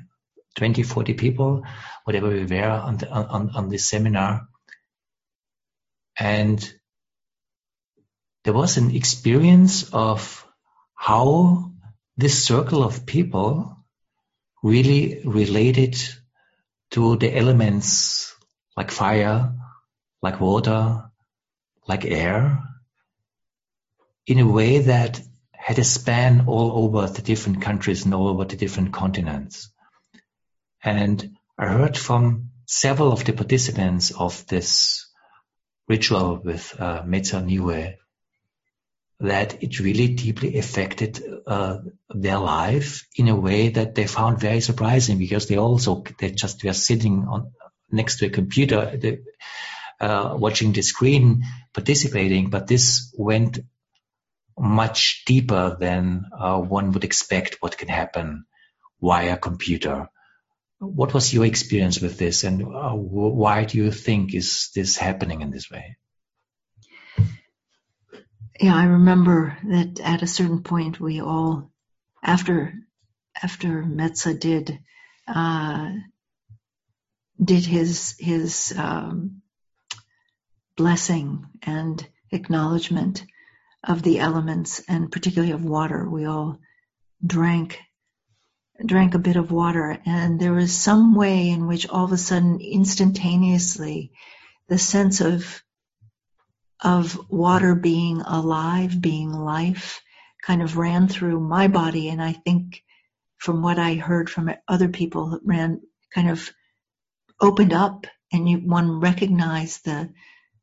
20, 0.57 0.83
40 0.85 1.15
people, 1.15 1.63
whatever 2.05 2.29
we 2.29 2.45
were 2.45 2.69
on, 2.69 2.99
the, 2.99 3.11
on, 3.11 3.51
on 3.51 3.69
this 3.69 3.89
seminar. 3.89 4.49
And 6.17 6.73
there 8.45 8.55
was 8.55 8.77
an 8.77 8.95
experience 8.95 9.91
of 9.93 10.47
how 10.95 11.73
this 12.17 12.45
circle 12.45 12.85
of 12.85 13.05
people 13.07 13.84
really 14.65 15.21
related 15.27 15.95
to 16.91 17.17
the 17.17 17.37
elements 17.37 18.35
like 18.79 18.91
fire, 18.91 19.53
like 20.23 20.41
water, 20.41 21.11
like 21.87 22.07
air, 22.07 22.63
in 24.27 24.39
a 24.39 24.51
way 24.51 24.79
that 24.79 25.21
had 25.53 25.79
a 25.79 25.85
span 25.85 26.47
all 26.47 26.73
over 26.83 27.07
the 27.07 27.21
different 27.21 27.61
countries 27.61 28.07
and 28.07 28.15
all 28.15 28.27
over 28.27 28.47
the 28.47 28.57
different 28.57 28.95
continents. 28.95 29.71
And 30.83 31.37
I 31.59 31.67
heard 31.67 31.99
from 31.99 32.51
several 32.67 33.13
of 33.13 33.23
the 33.23 33.35
participants 33.35 34.13
of 34.13 34.47
this 34.47 35.07
ritual 35.89 36.41
with 36.43 36.75
uh, 36.81 37.03
Metsa 37.03 37.45
Niue 37.45 37.97
that 39.25 39.63
it 39.63 39.81
really 39.81 40.09
deeply 40.09 40.59
affected 40.59 41.23
uh, 41.47 41.79
their 42.11 42.39
life 42.39 43.07
in 43.17 43.29
a 43.29 43.37
way 43.37 43.71
that 43.71 43.95
they 43.95 44.07
found 44.07 44.39
very 44.39 44.61
surprising 44.61 45.19
because 45.19 45.47
they 45.49 45.57
also 45.57 46.05
they 46.19 46.31
just 46.31 46.63
were 46.63 46.75
sitting 46.75 47.25
on 47.27 47.53
next 47.91 48.19
to 48.19 48.27
a 48.27 48.31
computer 48.31 48.97
they, 48.97 49.21
uh, 50.01 50.35
watching 50.39 50.73
the 50.73 50.83
screen 50.83 51.43
participating 51.73 52.51
but 52.51 52.67
this 52.67 53.15
went 53.17 53.61
much 54.59 55.25
deeper 55.27 55.77
than 55.81 56.27
uh, 56.39 56.59
one 56.61 56.93
would 56.93 57.05
expect 57.05 57.57
what 57.61 57.79
can 57.79 57.89
happen 57.89 58.45
via 59.01 59.37
computer. 59.37 60.09
What 60.79 61.15
was 61.15 61.33
your 61.33 61.47
experience 61.47 62.01
with 62.01 62.19
this 62.19 62.45
and 62.45 62.63
uh, 62.63 62.93
why 62.93 63.65
do 63.65 63.79
you 63.79 63.91
think 63.91 64.35
is 64.35 64.71
this 64.75 64.97
happening 64.97 65.41
in 65.41 65.51
this 65.51 65.71
way 65.71 65.97
yeah, 68.61 68.75
I 68.75 68.85
remember 68.85 69.57
that 69.65 70.01
at 70.01 70.23
a 70.23 70.29
certain 70.29 70.63
point 70.63 71.01
we 71.01 71.21
all, 71.21 71.71
after 72.23 72.75
after 73.43 73.83
Metsa 73.83 74.39
did 74.39 74.79
uh, 75.27 75.91
did 77.43 77.67
his 77.67 78.15
his 78.19 78.73
um, 78.77 79.43
blessing 80.77 81.47
and 81.63 82.07
acknowledgement 82.31 83.25
of 83.83 84.03
the 84.03 84.21
elements 84.21 84.81
and 84.89 85.11
particularly 85.11 85.53
of 85.53 85.65
water, 85.65 86.09
we 86.09 86.25
all 86.25 86.59
drank 87.25 87.81
drank 88.85 89.15
a 89.15 89.21
bit 89.21 89.37
of 89.37 89.53
water, 89.53 89.99
and 90.05 90.41
there 90.41 90.53
was 90.53 90.73
some 90.73 91.15
way 91.15 91.49
in 91.51 91.67
which 91.67 91.89
all 91.89 92.05
of 92.05 92.13
a 92.13 92.17
sudden, 92.17 92.61
instantaneously, 92.61 94.13
the 94.69 94.79
sense 94.79 95.21
of 95.21 95.63
of 96.85 97.19
water 97.31 97.75
being 97.75 98.21
alive, 98.21 99.01
being 99.01 99.33
life, 99.33 100.03
kind 100.43 100.63
of 100.63 100.77
ran 100.77 101.09
through 101.09 101.41
my 101.41 101.67
body. 101.67 102.11
And 102.11 102.23
I 102.23 102.33
think 102.33 102.83
from 103.39 103.63
what 103.63 103.79
I 103.79 103.95
heard 103.95 104.29
from 104.29 104.55
other 104.69 104.89
people, 104.89 105.35
it 105.35 105.41
ran 105.45 105.81
kind 106.15 106.31
of 106.31 106.51
opened 107.41 107.73
up 107.73 108.07
and 108.33 108.49
you, 108.49 108.59
one 108.59 109.01
recognized 109.01 109.87
the, 109.87 110.11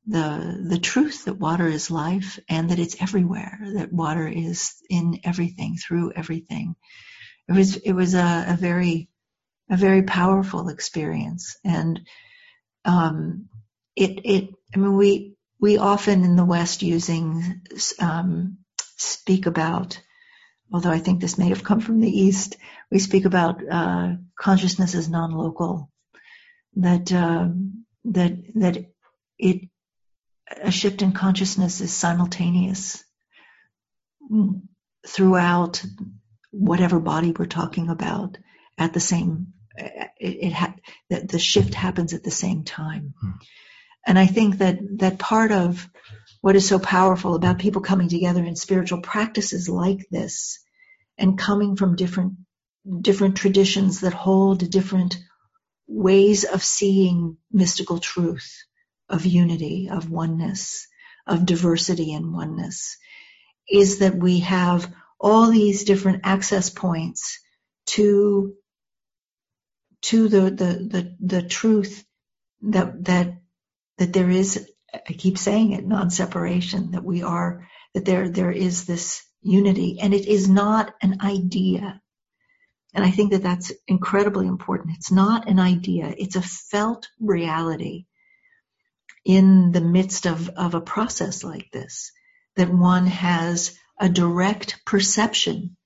the, 0.06 0.66
the 0.70 0.80
truth 0.80 1.26
that 1.26 1.40
water 1.40 1.68
is 1.68 1.90
life 1.90 2.40
and 2.48 2.70
that 2.70 2.80
it's 2.80 3.02
everywhere, 3.02 3.60
that 3.74 3.92
water 3.92 4.28
is 4.28 4.76
in 4.90 5.20
everything, 5.24 5.78
through 5.78 6.14
everything. 6.16 6.76
It 7.50 7.54
was, 7.54 7.76
it 7.78 7.94
was 7.94 8.14
a, 8.14 8.46
a 8.50 8.58
very, 8.60 9.10
a 9.70 9.78
very 9.78 10.04
powerful 10.04 10.70
experience. 10.70 11.58
And, 11.64 12.02
um, 12.86 13.50
it, 13.96 14.22
it, 14.24 14.50
I 14.74 14.78
mean, 14.78 14.96
we, 14.96 15.36
we 15.62 15.78
often 15.78 16.24
in 16.24 16.36
the 16.36 16.44
West 16.44 16.82
using 16.82 17.62
um, 18.00 18.58
speak 18.98 19.46
about, 19.46 20.02
although 20.74 20.90
I 20.90 21.00
think 21.00 21.22
this 21.22 21.38
may 21.38 21.50
have 21.50 21.64
come 21.64 21.80
from 21.80 22.02
the 22.02 22.10
East, 22.10 22.58
we 22.90 23.00
speak 23.00 23.26
about 23.26 23.62
uh, 23.70 24.16
consciousness 24.38 24.96
as 24.96 25.08
non-local. 25.08 25.90
That 26.78 27.12
uh, 27.12 27.50
that 28.06 28.34
that 28.56 28.86
it 29.38 29.70
a 30.62 30.72
shift 30.72 31.02
in 31.02 31.12
consciousness 31.12 31.80
is 31.80 31.94
simultaneous 31.94 33.04
throughout 35.06 35.84
whatever 36.52 37.00
body 37.00 37.34
we're 37.38 37.46
talking 37.46 37.90
about 37.90 38.38
at 38.78 38.94
the 38.94 39.00
same 39.00 39.54
it, 39.76 40.12
it 40.20 40.54
ha- 40.54 40.76
that 41.10 41.28
the 41.28 41.40
shift 41.40 41.74
happens 41.74 42.14
at 42.14 42.24
the 42.24 42.32
same 42.32 42.64
time. 42.64 43.14
Hmm. 43.20 43.32
And 44.06 44.18
I 44.18 44.26
think 44.26 44.60
that, 44.60 44.80
that 45.00 45.20
part 45.20 45.52
of 45.52 45.88
what 46.42 46.56
is 46.56 46.68
so 46.68 46.80
powerful 46.80 47.36
about 47.36 47.60
people 47.60 47.82
coming 47.82 48.10
together 48.10 48.44
in 48.44 48.56
spiritual 48.56 49.02
practices 49.02 49.70
like 49.70 50.08
this 50.10 50.60
and 51.18 51.38
coming 51.38 51.76
from 51.76 51.96
different, 51.96 52.34
different 53.02 53.38
traditions 53.38 54.02
that 54.02 54.14
hold 54.14 54.70
different 54.70 55.18
ways 55.88 56.46
of 56.46 56.64
seeing 56.64 57.38
mystical 57.52 58.00
truth, 58.00 58.64
of 59.10 59.26
unity, 59.26 59.90
of 59.92 60.10
oneness, 60.10 60.88
of 61.28 61.46
diversity 61.46 62.14
and 62.14 62.34
oneness, 62.34 62.98
is 63.70 64.00
that 64.00 64.16
we 64.16 64.40
have 64.40 64.92
all 65.20 65.52
these 65.52 65.84
different 65.84 66.22
access 66.24 66.70
points 66.70 67.40
to 67.86 68.56
to 70.02 70.28
the 70.30 70.42
the 70.42 70.88
the, 70.90 71.18
the 71.20 71.44
truth 71.44 72.04
that 72.64 73.06
that 73.06 73.41
that 74.02 74.14
there 74.14 74.32
is, 74.32 74.68
I 74.92 75.14
keep 75.14 75.38
saying 75.38 75.74
it, 75.74 75.86
non-separation, 75.86 76.92
that 76.92 77.04
we 77.04 77.22
are, 77.22 77.68
that 77.94 78.04
there, 78.04 78.30
there 78.30 78.52
is 78.52 78.86
this 78.86 79.24
unity 79.44 80.00
and 80.02 80.12
it 80.12 80.26
is 80.26 80.50
not 80.50 80.96
an 81.04 81.22
idea. 81.22 82.02
And 82.96 83.06
I 83.06 83.12
think 83.12 83.32
that 83.32 83.44
that's 83.44 83.72
incredibly 83.88 84.48
important. 84.48 84.96
It's 84.98 85.12
not 85.12 85.48
an 85.48 85.60
idea. 85.60 86.12
It's 86.18 86.36
a 86.36 86.42
felt 86.42 87.10
reality 87.20 88.06
in 89.24 89.72
the 89.72 89.82
midst 89.82 90.26
of, 90.26 90.50
of 90.50 90.74
a 90.74 90.82
process 90.82 91.44
like 91.44 91.70
this, 91.72 92.12
that 92.56 92.74
one 92.74 93.06
has 93.06 93.78
a 94.00 94.10
direct 94.10 94.84
perception 94.84 95.78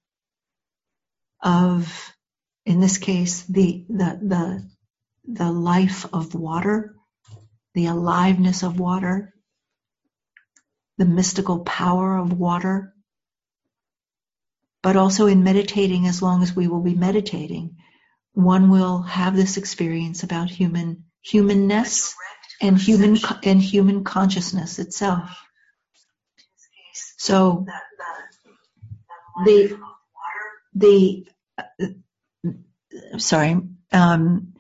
of, 1.44 2.14
in 2.66 2.80
this 2.80 2.98
case, 2.98 3.42
the, 3.44 3.84
the, 3.90 4.20
the, 4.24 4.70
the 5.28 5.52
life 5.52 6.06
of 6.14 6.34
water 6.34 6.96
the 7.76 7.86
aliveness 7.88 8.64
of 8.64 8.80
water, 8.80 9.34
the 10.98 11.06
mystical 11.06 11.60
power 11.60 12.18
of 12.18 12.34
water, 12.34 12.94
but 14.82 14.96
also 14.96 15.28
in 15.28 15.44
meditating, 15.44 16.08
as 16.08 16.22
long 16.22 16.42
as 16.42 16.56
we 16.56 16.68
will 16.68 16.82
be 16.82 16.96
meditating, 16.96 17.76
one 18.34 18.70
will 18.70 19.02
have 19.02 19.36
this 19.36 19.58
experience 19.58 20.24
about 20.24 20.50
human 20.50 21.04
humanness 21.22 22.16
and 22.62 22.78
human 22.78 23.18
and 23.44 23.62
human 23.62 24.04
consciousness 24.04 24.80
itself. 24.80 25.38
So 27.18 27.66
the 29.44 29.78
the 30.74 31.26
uh, 31.58 33.18
sorry 33.18 33.62
um, 33.92 34.55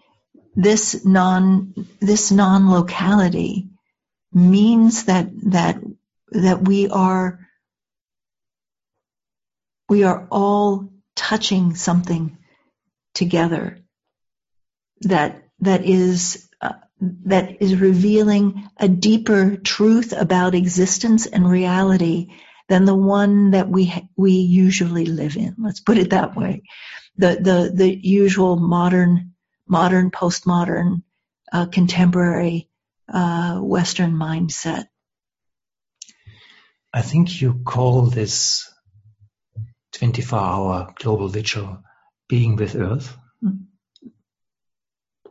this 0.55 1.05
non 1.05 1.73
this 1.99 2.31
non 2.31 2.69
locality 2.69 3.69
means 4.33 5.05
that 5.05 5.29
that 5.51 5.77
that 6.31 6.61
we 6.61 6.89
are 6.89 7.39
we 9.89 10.03
are 10.03 10.27
all 10.31 10.89
touching 11.15 11.75
something 11.75 12.37
together 13.13 13.79
that 15.01 15.43
that 15.59 15.85
is 15.85 16.49
uh, 16.61 16.73
that 16.99 17.61
is 17.61 17.75
revealing 17.75 18.67
a 18.77 18.87
deeper 18.87 19.57
truth 19.57 20.13
about 20.13 20.55
existence 20.55 21.25
and 21.25 21.49
reality 21.49 22.29
than 22.67 22.85
the 22.85 22.95
one 22.95 23.51
that 23.51 23.69
we 23.69 23.93
we 24.15 24.31
usually 24.31 25.05
live 25.05 25.37
in. 25.37 25.55
Let's 25.59 25.81
put 25.81 25.97
it 25.97 26.11
that 26.11 26.35
way. 26.35 26.63
The 27.17 27.37
the 27.39 27.71
the 27.73 27.93
usual 27.93 28.57
modern 28.57 29.34
modern 29.67 30.11
postmodern 30.11 31.03
uh, 31.51 31.65
contemporary 31.65 32.69
uh, 33.11 33.59
Western 33.59 34.13
mindset. 34.13 34.87
I 36.93 37.01
think 37.01 37.41
you 37.41 37.61
call 37.65 38.03
this 38.03 38.71
24 39.93 40.39
hour 40.39 40.93
global 40.95 41.27
vigil 41.27 41.83
being 42.27 42.55
with 42.55 42.75
Earth. 42.75 43.17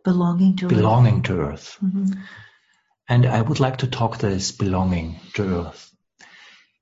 Belonging 0.05 0.57
to 0.57 0.69
belonging 0.69 1.19
Earth. 1.19 1.25
to 1.25 1.41
Earth. 1.41 1.79
Mm-hmm. 1.83 2.13
And 3.09 3.27
I 3.27 3.41
would 3.41 3.61
like 3.61 3.79
to 3.79 3.87
talk 3.87 4.19
this 4.19 4.53
belonging 4.53 5.21
to 5.35 5.67
Earth 5.67 5.91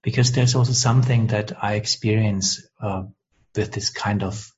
because 0.02 0.32
there's 0.32 0.54
also 0.54 0.72
something 0.72 1.28
that 1.28 1.52
I 1.62 1.74
experience 1.74 2.66
uh, 2.80 3.04
with 3.54 3.72
this 3.72 3.90
kind 3.90 4.22
of 4.22 4.52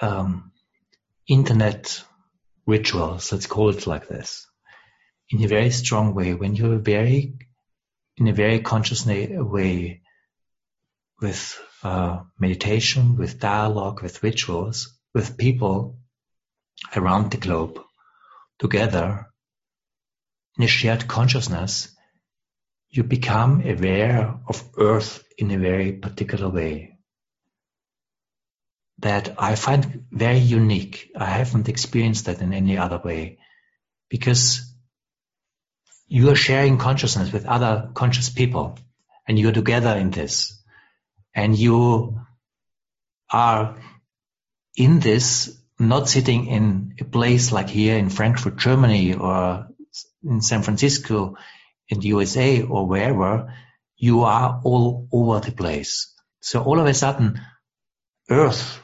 um, 0.00 0.51
internet 1.32 2.04
rituals. 2.66 3.32
Let's 3.32 3.46
call 3.46 3.70
it 3.70 3.86
like 3.86 4.06
this, 4.06 4.46
in 5.30 5.42
a 5.42 5.48
very 5.48 5.70
strong 5.70 6.14
way. 6.14 6.34
When 6.34 6.54
you're 6.54 6.78
very, 6.78 7.34
in 8.18 8.28
a 8.28 8.34
very 8.34 8.60
conscious 8.60 9.06
way, 9.06 10.02
with 11.20 11.58
uh, 11.82 12.20
meditation, 12.38 13.16
with 13.16 13.40
dialogue, 13.40 14.02
with 14.02 14.22
rituals, 14.22 14.98
with 15.14 15.38
people 15.38 15.98
around 16.96 17.30
the 17.30 17.38
globe 17.38 17.80
together 18.58 19.28
in 20.58 20.64
a 20.64 20.66
shared 20.66 21.08
consciousness, 21.08 21.94
you 22.90 23.04
become 23.04 23.62
aware 23.64 24.38
of 24.48 24.68
earth 24.76 25.24
in 25.38 25.50
a 25.50 25.58
very 25.58 25.92
particular 25.92 26.50
way 26.50 26.91
that 29.02 29.34
I 29.38 29.56
find 29.56 30.06
very 30.10 30.38
unique. 30.38 31.10
I 31.16 31.26
haven't 31.26 31.68
experienced 31.68 32.26
that 32.26 32.40
in 32.40 32.52
any 32.52 32.78
other 32.78 33.00
way 33.04 33.38
because 34.08 34.72
you 36.06 36.30
are 36.30 36.36
sharing 36.36 36.78
consciousness 36.78 37.32
with 37.32 37.46
other 37.46 37.90
conscious 37.94 38.30
people 38.30 38.78
and 39.26 39.38
you're 39.38 39.52
together 39.52 39.96
in 39.96 40.10
this 40.10 40.62
and 41.34 41.58
you 41.58 42.20
are 43.30 43.76
in 44.76 45.00
this 45.00 45.58
not 45.78 46.08
sitting 46.08 46.46
in 46.46 46.94
a 47.00 47.04
place 47.04 47.50
like 47.50 47.68
here 47.68 47.96
in 47.96 48.08
Frankfurt, 48.08 48.56
Germany 48.56 49.14
or 49.14 49.66
in 50.22 50.40
San 50.40 50.62
Francisco 50.62 51.36
in 51.88 51.98
the 51.98 52.08
USA 52.08 52.62
or 52.62 52.86
wherever, 52.86 53.52
you 53.96 54.22
are 54.22 54.60
all 54.64 55.08
over 55.12 55.40
the 55.40 55.52
place. 55.52 56.14
So 56.40 56.62
all 56.62 56.78
of 56.78 56.86
a 56.86 56.94
sudden, 56.94 57.40
Earth, 58.30 58.80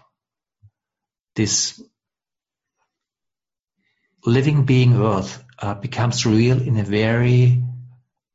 this 1.38 1.80
living 4.26 4.64
being 4.64 4.94
Earth, 4.96 5.42
uh, 5.60 5.74
becomes 5.74 6.26
real 6.26 6.60
in 6.60 6.76
a 6.78 6.82
very 6.82 7.62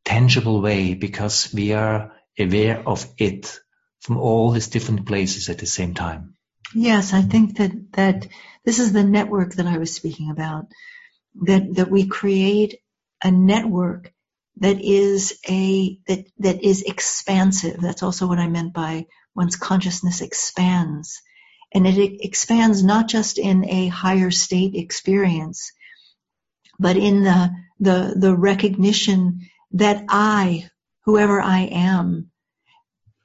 tangible 0.06 0.62
way 0.62 0.94
because 0.94 1.54
we 1.54 1.74
are 1.74 2.14
aware 2.40 2.82
of 2.88 3.06
it 3.18 3.60
from 4.00 4.18
all 4.18 4.52
these 4.52 4.70
different 4.70 5.06
places 5.06 5.50
at 5.50 5.58
the 5.60 5.66
same 5.66 5.94
time. 5.94 6.36
Yes, 6.74 7.14
I 7.14 7.22
think 7.22 7.58
that, 7.58 7.92
that 7.94 8.28
this 8.66 8.80
is 8.80 8.94
the 8.94 9.04
network 9.04 9.54
that 9.56 9.68
I 9.68 9.78
was 9.78 9.94
speaking 9.94 10.32
about. 10.32 10.68
That, 11.44 11.76
that 11.76 11.92
we 11.92 12.08
create 12.08 12.80
a 13.24 13.32
network 13.32 14.14
that 14.58 14.82
is 14.82 15.40
a, 15.50 16.00
that, 16.08 16.26
that 16.40 16.64
is 16.64 16.84
expansive. 16.84 17.82
That's 17.82 18.04
also 18.04 18.28
what 18.28 18.40
I 18.40 18.48
meant 18.48 18.74
by 18.74 19.08
one's 19.36 19.58
consciousness 19.58 20.22
expands. 20.22 21.22
And 21.74 21.88
it 21.88 22.24
expands 22.24 22.84
not 22.84 23.08
just 23.08 23.38
in 23.38 23.66
a 23.68 23.88
higher 23.88 24.32
state 24.32 24.76
experience, 24.76 25.72
but 26.80 26.98
in 26.98 27.24
the, 27.24 27.52
the, 27.80 28.14
the 28.16 28.36
recognition 28.36 29.42
that 29.72 30.06
I, 30.08 30.70
whoever 31.06 31.42
I 31.42 31.62
am, 31.72 32.32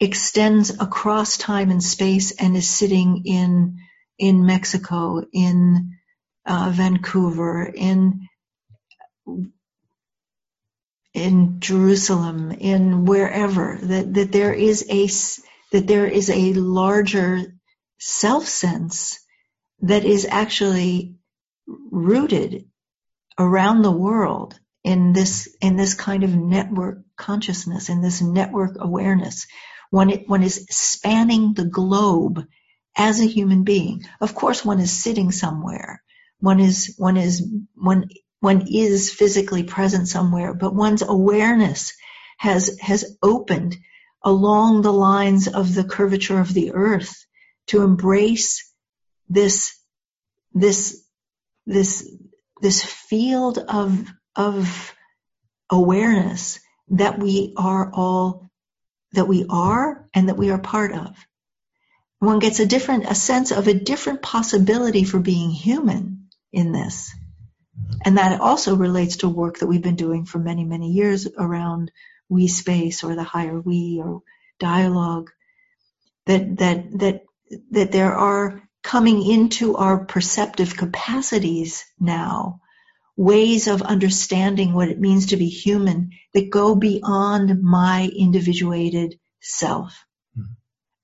extends 0.00 0.70
across 0.70 1.36
time 1.36 1.70
and 1.70 1.82
space 1.82 2.32
and 2.32 2.56
is 2.56 2.68
sitting 2.68 3.22
in 3.24 3.78
in 4.18 4.46
Mexico, 4.46 5.22
in 5.32 5.96
uh, 6.44 6.70
Vancouver, 6.74 7.70
in 7.72 8.28
in 11.14 11.60
Jerusalem, 11.60 12.50
in 12.52 13.04
wherever 13.04 13.78
that 13.82 14.14
that 14.14 14.32
there 14.32 14.52
is 14.52 14.86
a 14.88 15.06
that 15.72 15.86
there 15.86 16.06
is 16.06 16.30
a 16.30 16.52
larger 16.54 17.54
self 17.98 18.46
sense 18.46 19.18
that 19.80 20.04
is 20.04 20.26
actually 20.28 21.16
rooted 21.66 22.66
around 23.38 23.82
the 23.82 23.90
world 23.92 24.58
in 24.84 25.12
this 25.12 25.54
in 25.60 25.76
this 25.76 25.94
kind 25.94 26.24
of 26.24 26.34
network 26.34 26.98
consciousness 27.16 27.88
in 27.88 28.00
this 28.00 28.22
network 28.22 28.76
awareness 28.78 29.46
one, 29.90 30.10
one 30.26 30.42
is 30.42 30.66
spanning 30.70 31.54
the 31.54 31.64
globe 31.64 32.46
as 32.96 33.20
a 33.20 33.26
human 33.26 33.64
being. 33.64 34.04
Of 34.20 34.34
course, 34.34 34.64
one 34.64 34.80
is 34.80 34.92
sitting 34.92 35.32
somewhere. 35.32 36.02
One 36.40 36.60
is, 36.60 36.94
one 36.98 37.16
is, 37.16 37.46
one, 37.74 38.08
one 38.40 38.66
is 38.70 39.12
physically 39.12 39.64
present 39.64 40.08
somewhere, 40.08 40.54
but 40.54 40.74
one's 40.74 41.02
awareness 41.02 41.94
has, 42.36 42.78
has 42.80 43.16
opened 43.22 43.76
along 44.22 44.82
the 44.82 44.92
lines 44.92 45.48
of 45.48 45.74
the 45.74 45.84
curvature 45.84 46.40
of 46.40 46.52
the 46.52 46.72
earth 46.72 47.24
to 47.68 47.82
embrace 47.82 48.72
this, 49.28 49.78
this, 50.52 51.04
this, 51.66 52.10
this 52.60 52.84
field 52.84 53.58
of, 53.58 54.08
of 54.36 54.94
awareness 55.70 56.60
that 56.90 57.18
we 57.18 57.54
are 57.56 57.90
all 57.92 58.48
that 59.12 59.26
we 59.26 59.46
are 59.48 60.06
and 60.14 60.28
that 60.28 60.36
we 60.36 60.50
are 60.50 60.58
part 60.58 60.92
of. 60.92 61.16
One 62.18 62.40
gets 62.40 62.60
a 62.60 62.66
different, 62.66 63.06
a 63.06 63.14
sense 63.14 63.52
of 63.52 63.68
a 63.68 63.74
different 63.74 64.22
possibility 64.22 65.04
for 65.04 65.18
being 65.18 65.50
human 65.50 66.28
in 66.52 66.72
this. 66.72 67.14
And 68.04 68.18
that 68.18 68.40
also 68.40 68.76
relates 68.76 69.18
to 69.18 69.28
work 69.28 69.58
that 69.58 69.66
we've 69.66 69.82
been 69.82 69.96
doing 69.96 70.24
for 70.24 70.38
many, 70.38 70.64
many 70.64 70.90
years 70.90 71.28
around 71.38 71.90
we 72.28 72.48
space 72.48 73.04
or 73.04 73.14
the 73.14 73.22
higher 73.22 73.58
we 73.58 74.02
or 74.04 74.22
dialogue. 74.58 75.30
That, 76.26 76.58
that, 76.58 76.98
that, 76.98 77.22
that 77.70 77.92
there 77.92 78.14
are 78.14 78.62
coming 78.82 79.28
into 79.28 79.76
our 79.76 80.04
perceptive 80.04 80.76
capacities 80.76 81.84
now 81.98 82.60
ways 83.18 83.66
of 83.66 83.82
understanding 83.82 84.72
what 84.72 84.88
it 84.88 85.00
means 85.00 85.26
to 85.26 85.36
be 85.36 85.48
human 85.48 86.10
that 86.34 86.50
go 86.50 86.76
beyond 86.76 87.60
my 87.64 88.08
individuated 88.16 89.18
self. 89.40 90.04
Mm-hmm. 90.38 90.52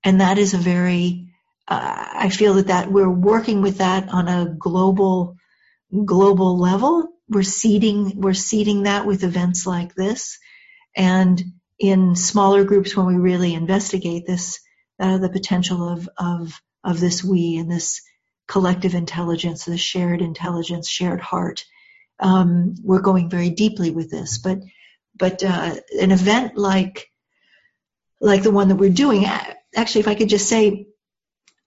And 0.05 0.21
that 0.21 0.39
is 0.39 0.55
a 0.55 0.59
very, 0.59 1.35
uh, 1.67 2.07
I 2.15 2.29
feel 2.29 2.55
that 2.55 2.69
that 2.69 2.91
we're 2.91 3.11
working 3.11 3.63
with 3.63 3.79
that 3.79 4.11
on 4.11 4.29
a 4.29 4.55
global, 4.57 5.35
global 6.05 6.57
level. 6.57 7.09
We're 7.29 7.43
seeding, 7.43 8.21
we're 8.21 8.33
seeding 8.33 8.85
that 8.85 9.07
with 9.07 9.25
events 9.25 9.67
like 9.67 9.97
this. 9.97 10.39
And 10.97 11.43
in 11.81 12.15
smaller 12.15 12.63
groups 12.63 12.97
when 12.97 13.07
we 13.07 13.17
really 13.17 13.55
investigate 13.55 14.25
this, 14.25 14.61
uh, 15.01 15.19
the 15.19 15.29
potential 15.29 15.89
of, 15.89 16.09
of, 16.17 16.61
of 16.83 17.01
this 17.01 17.23
we 17.25 17.57
and 17.57 17.71
this 17.71 18.03
collective 18.47 18.95
intelligence, 18.95 19.65
this 19.65 19.81
shared 19.81 20.21
intelligence, 20.21 20.89
shared 20.89 21.21
heart, 21.21 21.65
um, 22.21 22.75
we're 22.83 23.01
going 23.01 23.29
very 23.31 23.51
deeply 23.51 23.91
with 23.91 24.11
this. 24.11 24.39
But 24.39 24.59
but 25.17 25.43
uh, 25.45 25.75
an 26.01 26.11
event 26.11 26.57
like 26.57 27.11
like 28.21 28.43
the 28.43 28.51
one 28.51 28.69
that 28.69 28.77
we're 28.77 28.91
doing, 28.91 29.27
actually, 29.75 30.01
if 30.01 30.09
I 30.09 30.15
could 30.15 30.29
just 30.29 30.49
say, 30.49 30.87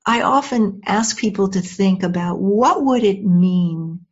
I 0.06 0.22
often 0.22 0.82
ask 0.86 1.18
people 1.18 1.50
to 1.50 1.62
think 1.62 2.04
about 2.04 2.40
what 2.40 2.84
would 2.84 3.04
it 3.04 3.24
mean 3.24 4.06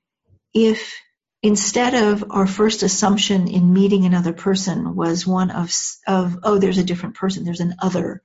if 0.53 0.93
instead 1.41 1.95
of 1.95 2.25
our 2.29 2.45
first 2.45 2.83
assumption 2.83 3.47
in 3.47 3.73
meeting 3.73 4.05
another 4.05 4.33
person 4.33 4.95
was 4.95 5.25
one 5.25 5.51
of, 5.51 5.71
of 6.07 6.39
oh, 6.43 6.57
there's 6.59 6.77
a 6.77 6.83
different 6.83 7.15
person, 7.15 7.45
there's 7.45 7.61
an 7.61 7.75
other, 7.81 8.21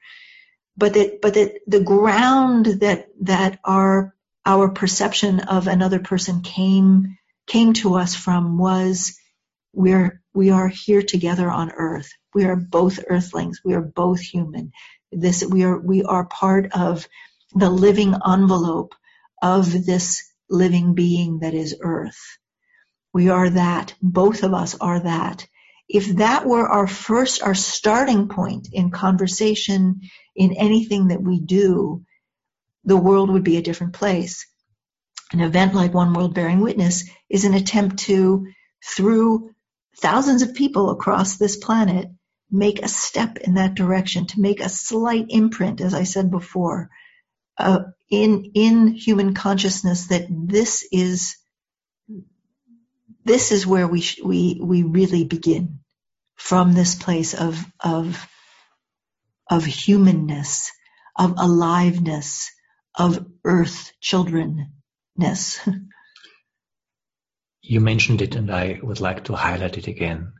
but 0.80 0.94
that, 0.94 1.20
but 1.20 1.34
that 1.34 1.60
the 1.66 1.82
ground 1.82 2.66
that, 2.66 3.08
that 3.20 3.60
our, 3.64 4.14
our 4.46 4.70
perception 4.70 5.40
of 5.40 5.66
another 5.66 6.00
person 6.00 6.40
came, 6.40 7.18
came 7.46 7.74
to 7.74 7.96
us 7.96 8.14
from 8.14 8.58
was 8.58 9.20
we're, 9.74 10.22
we 10.34 10.50
are 10.50 10.68
here 10.68 11.02
together 11.02 11.50
on 11.50 11.70
earth. 11.70 12.10
We 12.34 12.46
are 12.46 12.56
both 12.56 12.98
earthlings. 13.08 13.60
We 13.64 13.74
are 13.74 13.82
both 13.82 14.20
human. 14.20 14.72
This, 15.12 15.44
we 15.44 15.64
are, 15.64 15.78
we 15.78 16.02
are 16.02 16.24
part 16.26 16.72
of 16.72 17.06
the 17.54 17.70
living 17.70 18.14
envelope 18.26 18.94
of 19.42 19.70
this 19.86 20.32
living 20.48 20.94
being 20.94 21.40
that 21.40 21.54
is 21.54 21.76
earth. 21.80 22.38
We 23.12 23.28
are 23.28 23.50
that. 23.50 23.94
Both 24.00 24.44
of 24.44 24.54
us 24.54 24.76
are 24.80 25.00
that. 25.00 25.46
If 25.92 26.16
that 26.18 26.46
were 26.46 26.68
our 26.68 26.86
first, 26.86 27.42
our 27.42 27.56
starting 27.56 28.28
point 28.28 28.68
in 28.72 28.92
conversation, 28.92 30.02
in 30.36 30.52
anything 30.52 31.08
that 31.08 31.20
we 31.20 31.40
do, 31.40 32.04
the 32.84 32.96
world 32.96 33.30
would 33.30 33.42
be 33.42 33.56
a 33.56 33.62
different 33.62 33.94
place. 33.94 34.46
An 35.32 35.40
event 35.40 35.74
like 35.74 35.92
One 35.92 36.14
World 36.14 36.32
Bearing 36.32 36.60
Witness 36.60 37.10
is 37.28 37.44
an 37.44 37.54
attempt 37.54 37.98
to, 38.04 38.46
through 38.84 39.50
thousands 39.96 40.42
of 40.42 40.54
people 40.54 40.90
across 40.90 41.38
this 41.38 41.56
planet, 41.56 42.08
make 42.52 42.82
a 42.82 42.88
step 42.88 43.38
in 43.38 43.54
that 43.54 43.74
direction, 43.74 44.28
to 44.28 44.40
make 44.40 44.60
a 44.60 44.68
slight 44.68 45.26
imprint, 45.28 45.80
as 45.80 45.92
I 45.92 46.04
said 46.04 46.30
before, 46.30 46.88
uh, 47.58 47.80
in 48.08 48.52
in 48.54 48.88
human 48.88 49.34
consciousness 49.34 50.06
that 50.08 50.26
this 50.30 50.86
is 50.92 51.36
this 53.24 53.52
is 53.52 53.66
where 53.66 53.88
we 53.88 54.00
sh- 54.00 54.20
we 54.24 54.60
we 54.62 54.84
really 54.84 55.24
begin 55.24 55.79
from 56.40 56.72
this 56.72 56.94
place 56.94 57.34
of 57.34 57.64
of 57.78 58.26
of 59.48 59.64
humanness, 59.64 60.72
of 61.16 61.34
aliveness, 61.36 62.50
of 62.98 63.26
earth 63.44 63.92
childrenness. 64.00 65.60
you 67.62 67.80
mentioned 67.80 68.22
it, 68.22 68.34
and 68.36 68.50
I 68.50 68.80
would 68.82 69.00
like 69.00 69.24
to 69.24 69.36
highlight 69.36 69.76
it 69.76 69.86
again 69.86 70.32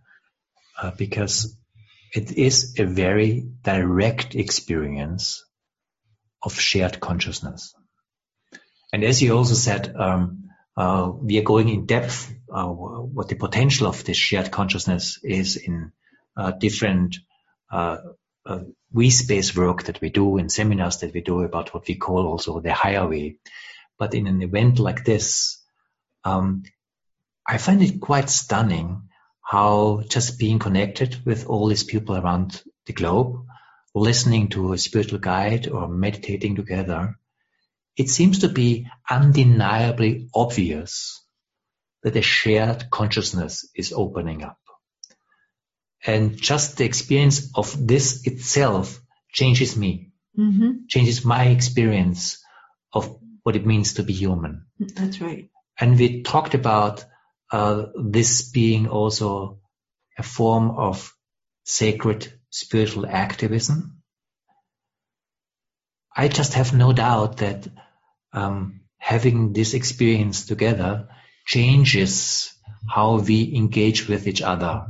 uh, 0.80 0.90
because 0.96 1.56
it 2.14 2.32
is 2.32 2.76
a 2.78 2.86
very 2.86 3.46
direct 3.62 4.34
experience 4.34 5.44
of 6.42 6.58
shared 6.58 6.98
consciousness. 6.98 7.74
And 8.92 9.04
as 9.04 9.22
you 9.22 9.36
also 9.36 9.54
said, 9.54 9.94
um, 9.94 10.49
uh, 10.76 11.10
we 11.20 11.38
are 11.38 11.42
going 11.42 11.68
in 11.68 11.86
depth 11.86 12.32
uh, 12.52 12.66
what 12.66 13.28
the 13.28 13.34
potential 13.34 13.86
of 13.86 14.04
this 14.04 14.16
shared 14.16 14.50
consciousness 14.50 15.18
is 15.22 15.56
in 15.56 15.92
uh, 16.36 16.52
different 16.52 17.16
uh, 17.70 17.98
uh, 18.46 18.60
we 18.92 19.10
space 19.10 19.56
work 19.56 19.84
that 19.84 20.00
we 20.00 20.10
do 20.10 20.38
in 20.38 20.48
seminars 20.48 20.98
that 20.98 21.14
we 21.14 21.20
do 21.20 21.42
about 21.42 21.72
what 21.72 21.86
we 21.86 21.94
call 21.94 22.26
also 22.26 22.60
the 22.60 22.72
higher 22.72 23.06
way. 23.06 23.36
But 23.98 24.14
in 24.14 24.26
an 24.26 24.42
event 24.42 24.78
like 24.78 25.04
this, 25.04 25.62
um, 26.24 26.64
I 27.46 27.58
find 27.58 27.82
it 27.82 28.00
quite 28.00 28.30
stunning 28.30 29.02
how 29.42 30.02
just 30.08 30.38
being 30.38 30.58
connected 30.58 31.24
with 31.24 31.46
all 31.46 31.68
these 31.68 31.84
people 31.84 32.16
around 32.16 32.62
the 32.86 32.92
globe, 32.92 33.44
listening 33.94 34.48
to 34.48 34.72
a 34.72 34.78
spiritual 34.78 35.18
guide 35.18 35.68
or 35.68 35.88
meditating 35.88 36.56
together, 36.56 37.18
it 37.96 38.08
seems 38.08 38.40
to 38.40 38.48
be 38.48 38.86
undeniably 39.08 40.28
obvious 40.34 41.24
that 42.02 42.16
a 42.16 42.22
shared 42.22 42.90
consciousness 42.90 43.68
is 43.74 43.92
opening 43.92 44.42
up. 44.42 44.58
And 46.04 46.36
just 46.36 46.78
the 46.78 46.84
experience 46.84 47.50
of 47.54 47.76
this 47.86 48.26
itself 48.26 49.00
changes 49.32 49.76
me, 49.76 50.12
mm-hmm. 50.38 50.86
changes 50.88 51.24
my 51.24 51.44
experience 51.46 52.42
of 52.92 53.18
what 53.42 53.56
it 53.56 53.66
means 53.66 53.94
to 53.94 54.02
be 54.02 54.14
human. 54.14 54.66
That's 54.78 55.20
right. 55.20 55.50
And 55.78 55.98
we 55.98 56.22
talked 56.22 56.54
about 56.54 57.04
uh, 57.50 57.86
this 57.96 58.50
being 58.50 58.88
also 58.88 59.58
a 60.16 60.22
form 60.22 60.70
of 60.70 61.14
sacred 61.64 62.32
spiritual 62.50 63.06
activism. 63.06 63.99
I 66.16 66.28
just 66.28 66.54
have 66.54 66.72
no 66.72 66.92
doubt 66.92 67.38
that 67.38 67.68
um, 68.32 68.80
having 68.98 69.52
this 69.52 69.74
experience 69.74 70.46
together 70.46 71.08
changes 71.46 72.52
how 72.88 73.18
we 73.18 73.54
engage 73.54 74.08
with 74.08 74.26
each 74.26 74.42
other 74.42 74.86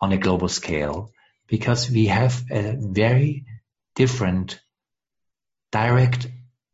on 0.00 0.12
a 0.12 0.18
global 0.18 0.48
scale 0.48 1.10
because 1.46 1.90
we 1.90 2.06
have 2.06 2.42
a 2.50 2.76
very 2.78 3.44
different 3.94 4.60
direct 5.72 6.26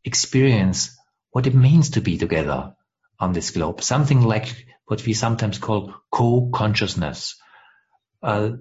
experience 0.03 0.97
what 1.31 1.47
it 1.47 1.55
means 1.55 1.91
to 1.91 2.01
be 2.01 2.17
together 2.17 2.75
on 3.19 3.33
this 3.33 3.51
globe. 3.51 3.81
Something 3.81 4.21
like 4.21 4.65
what 4.85 5.05
we 5.05 5.13
sometimes 5.13 5.57
call 5.57 5.93
co-consciousness 6.11 7.35
uh, 8.21 8.51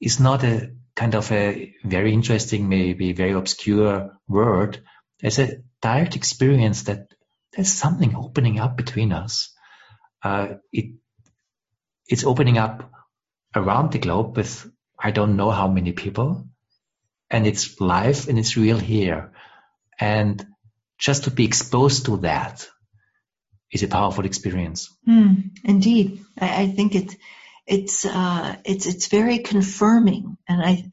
is 0.00 0.18
not 0.20 0.44
a 0.44 0.72
kind 0.94 1.14
of 1.14 1.30
a 1.32 1.74
very 1.84 2.12
interesting, 2.12 2.68
maybe 2.68 3.12
very 3.12 3.32
obscure 3.32 4.18
word. 4.28 4.82
It's 5.20 5.38
a 5.38 5.62
direct 5.80 6.16
experience 6.16 6.84
that 6.84 7.08
there's 7.52 7.72
something 7.72 8.14
opening 8.16 8.58
up 8.58 8.76
between 8.76 9.12
us. 9.12 9.52
Uh, 10.22 10.54
it 10.72 10.94
it's 12.06 12.24
opening 12.24 12.58
up 12.58 12.90
around 13.54 13.92
the 13.92 13.98
globe 13.98 14.36
with 14.36 14.70
I 14.98 15.10
don't 15.10 15.36
know 15.36 15.50
how 15.50 15.68
many 15.68 15.92
people, 15.92 16.46
and 17.30 17.46
it's 17.46 17.80
live 17.80 18.28
and 18.28 18.38
it's 18.38 18.56
real 18.56 18.78
here, 18.78 19.32
and 19.98 20.44
just 20.98 21.24
to 21.24 21.30
be 21.30 21.44
exposed 21.44 22.06
to 22.06 22.18
that 22.18 22.68
is 23.72 23.82
a 23.82 23.88
powerful 23.88 24.24
experience. 24.24 24.94
Mm, 25.08 25.50
indeed, 25.64 26.24
I, 26.38 26.62
I, 26.62 26.66
think 26.68 26.94
it 26.94 27.16
it's 27.72 28.04
uh, 28.04 28.56
it's 28.66 28.86
it's 28.86 29.06
very 29.06 29.38
confirming, 29.38 30.36
and 30.46 30.62
I 30.62 30.92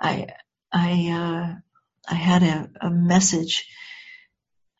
I 0.00 0.26
I 0.72 0.90
uh, 1.10 1.54
I 2.12 2.14
had 2.14 2.42
a, 2.42 2.68
a 2.80 2.90
message 2.90 3.66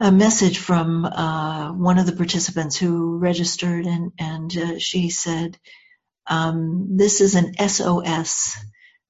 a 0.01 0.11
message 0.11 0.59
from 0.59 1.05
uh, 1.05 1.73
one 1.73 1.99
of 1.99 2.07
the 2.07 2.17
participants 2.17 2.77
who 2.77 3.19
registered, 3.19 3.87
and 3.87 4.11
and 4.19 4.57
uh, 4.57 4.79
she 4.81 5.11
said, 5.11 5.57
um, 6.27 6.97
"This 6.97 7.21
is 7.21 7.37
an 7.37 7.55
SOS. 7.69 8.57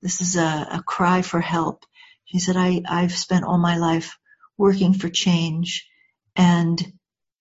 This 0.03 0.21
is 0.21 0.37
a, 0.37 0.69
a 0.73 0.83
cry 0.87 1.23
for 1.23 1.41
help." 1.41 1.85
She 2.27 2.39
said, 2.39 2.57
"I 2.59 2.83
I've 2.87 3.17
spent 3.17 3.47
all 3.47 3.59
my 3.59 3.79
life 3.79 4.19
working 4.59 4.93
for 4.93 5.09
change, 5.09 5.89
and 6.37 6.79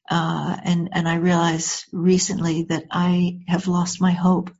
uh, 0.10 0.56
and 0.64 0.90
and 0.94 1.06
I 1.06 1.16
realized 1.16 1.84
recently 1.92 2.64
that 2.70 2.86
I 2.92 3.42
have 3.50 3.68
lost 3.68 4.00
my 4.00 4.12
hope." 4.12 4.52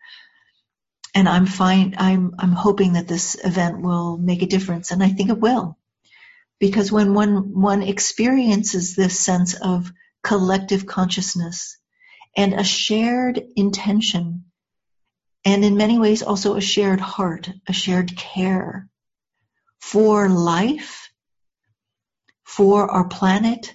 And 1.16 1.30
I'm 1.30 1.46
fine. 1.46 1.96
I'm 1.98 2.36
I'm 2.38 2.52
hoping 2.52 2.94
that 2.94 3.08
this 3.08 3.36
event 3.44 3.82
will 3.82 4.18
make 4.18 4.42
a 4.42 4.48
difference, 4.48 4.92
and 4.92 5.02
I 5.02 5.10
think 5.10 5.30
it 5.30 5.40
will 5.40 5.78
because 6.60 6.92
when 6.92 7.14
one 7.14 7.60
one 7.60 7.82
experiences 7.84 8.96
this 8.96 9.20
sense 9.20 9.54
of 9.56 9.92
collective 10.24 10.86
consciousness 10.86 11.78
and 12.36 12.54
a 12.54 12.64
shared 12.64 13.42
intention 13.56 14.46
and 15.44 15.64
in 15.64 15.78
many 15.78 16.00
ways 16.00 16.24
also 16.24 16.56
a 16.56 16.62
shared 16.62 17.00
heart 17.00 17.50
a 17.68 17.74
shared 17.74 18.16
care 18.16 18.90
for 19.80 20.30
life 20.30 21.12
for 22.44 22.90
our 22.90 23.08
planet 23.08 23.74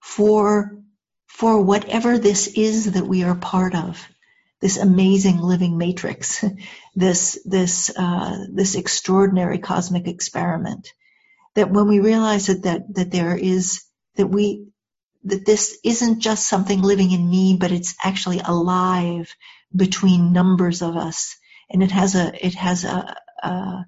for 0.00 0.78
for 1.26 1.62
whatever 1.62 2.18
this 2.18 2.46
is 2.46 2.92
that 2.92 3.06
we 3.06 3.24
are 3.24 3.34
part 3.34 3.74
of 3.74 4.06
this 4.60 4.76
amazing 4.76 5.38
living 5.38 5.78
matrix 5.78 6.44
this 6.96 7.38
this 7.44 7.90
uh, 7.96 8.44
this 8.52 8.74
extraordinary 8.74 9.58
cosmic 9.58 10.08
experiment 10.08 10.92
that 11.58 11.72
when 11.72 11.88
we 11.88 11.98
realize 11.98 12.46
that, 12.46 12.62
that, 12.62 12.94
that 12.94 13.10
there 13.10 13.36
is, 13.36 13.82
that 14.14 14.28
we, 14.28 14.68
that 15.24 15.44
this 15.44 15.76
isn't 15.84 16.20
just 16.20 16.48
something 16.48 16.82
living 16.82 17.10
in 17.10 17.28
me, 17.28 17.56
but 17.58 17.72
it's 17.72 17.96
actually 18.02 18.38
alive 18.38 19.34
between 19.74 20.32
numbers 20.32 20.80
of 20.82 20.96
us. 20.96 21.36
And 21.68 21.82
it 21.82 21.90
has 21.90 22.14
a, 22.14 22.46
it 22.46 22.54
has 22.54 22.84
a, 22.84 23.16
a, 23.42 23.84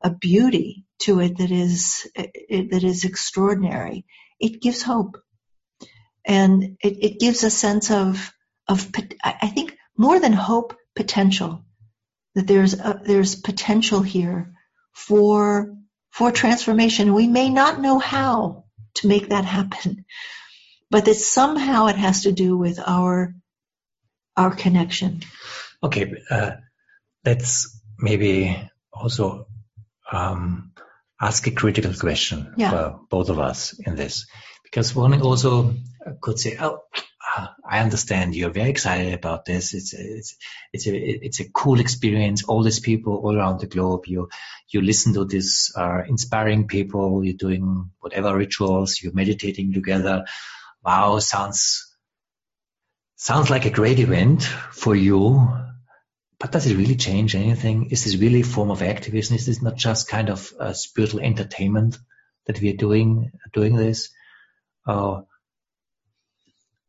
a 0.00 0.10
beauty 0.18 0.86
to 1.00 1.20
it 1.20 1.36
that 1.36 1.50
is, 1.50 2.08
that 2.16 2.84
is 2.84 3.04
extraordinary. 3.04 4.06
It 4.40 4.62
gives 4.62 4.82
hope. 4.82 5.18
And 6.24 6.78
it, 6.82 7.04
it 7.04 7.20
gives 7.20 7.44
a 7.44 7.50
sense 7.50 7.90
of, 7.90 8.32
of, 8.68 8.90
I 9.22 9.48
think 9.48 9.76
more 9.96 10.20
than 10.20 10.32
hope, 10.32 10.76
potential. 10.94 11.64
That 12.34 12.46
there's, 12.46 12.74
a, 12.74 13.00
there's 13.04 13.34
potential 13.34 14.00
here 14.00 14.54
for 14.92 15.74
for 16.10 16.30
transformation. 16.30 17.14
We 17.14 17.26
may 17.26 17.48
not 17.48 17.80
know 17.80 17.98
how, 17.98 18.64
to 18.94 19.08
make 19.08 19.28
that 19.28 19.44
happen. 19.44 20.04
But 20.90 21.06
that 21.06 21.14
somehow 21.14 21.86
it 21.86 21.96
has 21.96 22.22
to 22.22 22.32
do 22.32 22.56
with 22.56 22.78
our 22.78 23.34
our 24.36 24.54
connection. 24.54 25.22
Okay, 25.82 26.14
uh, 26.30 26.52
let's 27.24 27.80
maybe 27.98 28.70
also 28.92 29.46
um, 30.10 30.72
ask 31.20 31.46
a 31.46 31.50
critical 31.50 31.94
question 31.94 32.54
yeah. 32.56 32.70
for 32.70 33.00
both 33.10 33.30
of 33.30 33.38
us 33.38 33.78
in 33.78 33.96
this, 33.96 34.26
because 34.62 34.94
one 34.94 35.20
also 35.22 35.74
could 36.20 36.38
say, 36.38 36.56
"Oh, 36.60 36.80
I 37.34 37.80
understand 37.80 38.34
you're 38.34 38.50
very 38.50 38.70
excited 38.70 39.14
about 39.14 39.44
this. 39.44 39.72
It's 39.74 39.94
it's 39.94 40.36
it's 40.72 40.86
a 40.86 40.94
it's 40.94 41.40
a 41.40 41.50
cool 41.50 41.80
experience. 41.80 42.44
All 42.44 42.62
these 42.62 42.80
people 42.80 43.16
all 43.16 43.36
around 43.36 43.60
the 43.60 43.66
globe. 43.66 44.06
You 44.06 44.28
you 44.68 44.82
listen 44.82 45.14
to 45.14 45.24
these 45.24 45.72
uh, 45.76 46.02
inspiring 46.06 46.66
people. 46.66 47.24
You're 47.24 47.34
doing 47.34 47.90
whatever 48.00 48.36
rituals. 48.36 49.00
You're 49.02 49.14
meditating 49.14 49.72
together. 49.72 50.26
Wow, 50.84 51.18
sounds 51.20 51.94
sounds 53.16 53.50
like 53.50 53.64
a 53.64 53.70
great 53.70 53.98
event 53.98 54.42
for 54.42 54.94
you. 54.94 55.48
But 56.38 56.52
does 56.52 56.66
it 56.66 56.76
really 56.76 56.96
change 56.96 57.34
anything? 57.34 57.90
Is 57.90 58.04
this 58.04 58.16
really 58.16 58.40
a 58.40 58.44
form 58.44 58.70
of 58.70 58.82
activism? 58.82 59.36
Is 59.36 59.46
this 59.46 59.62
not 59.62 59.76
just 59.76 60.08
kind 60.08 60.28
of 60.28 60.52
spiritual 60.74 61.20
entertainment 61.20 61.98
that 62.46 62.60
we 62.60 62.70
are 62.70 62.76
doing 62.76 63.30
doing 63.52 63.76
this? 63.76 64.10
Uh, 64.84 65.22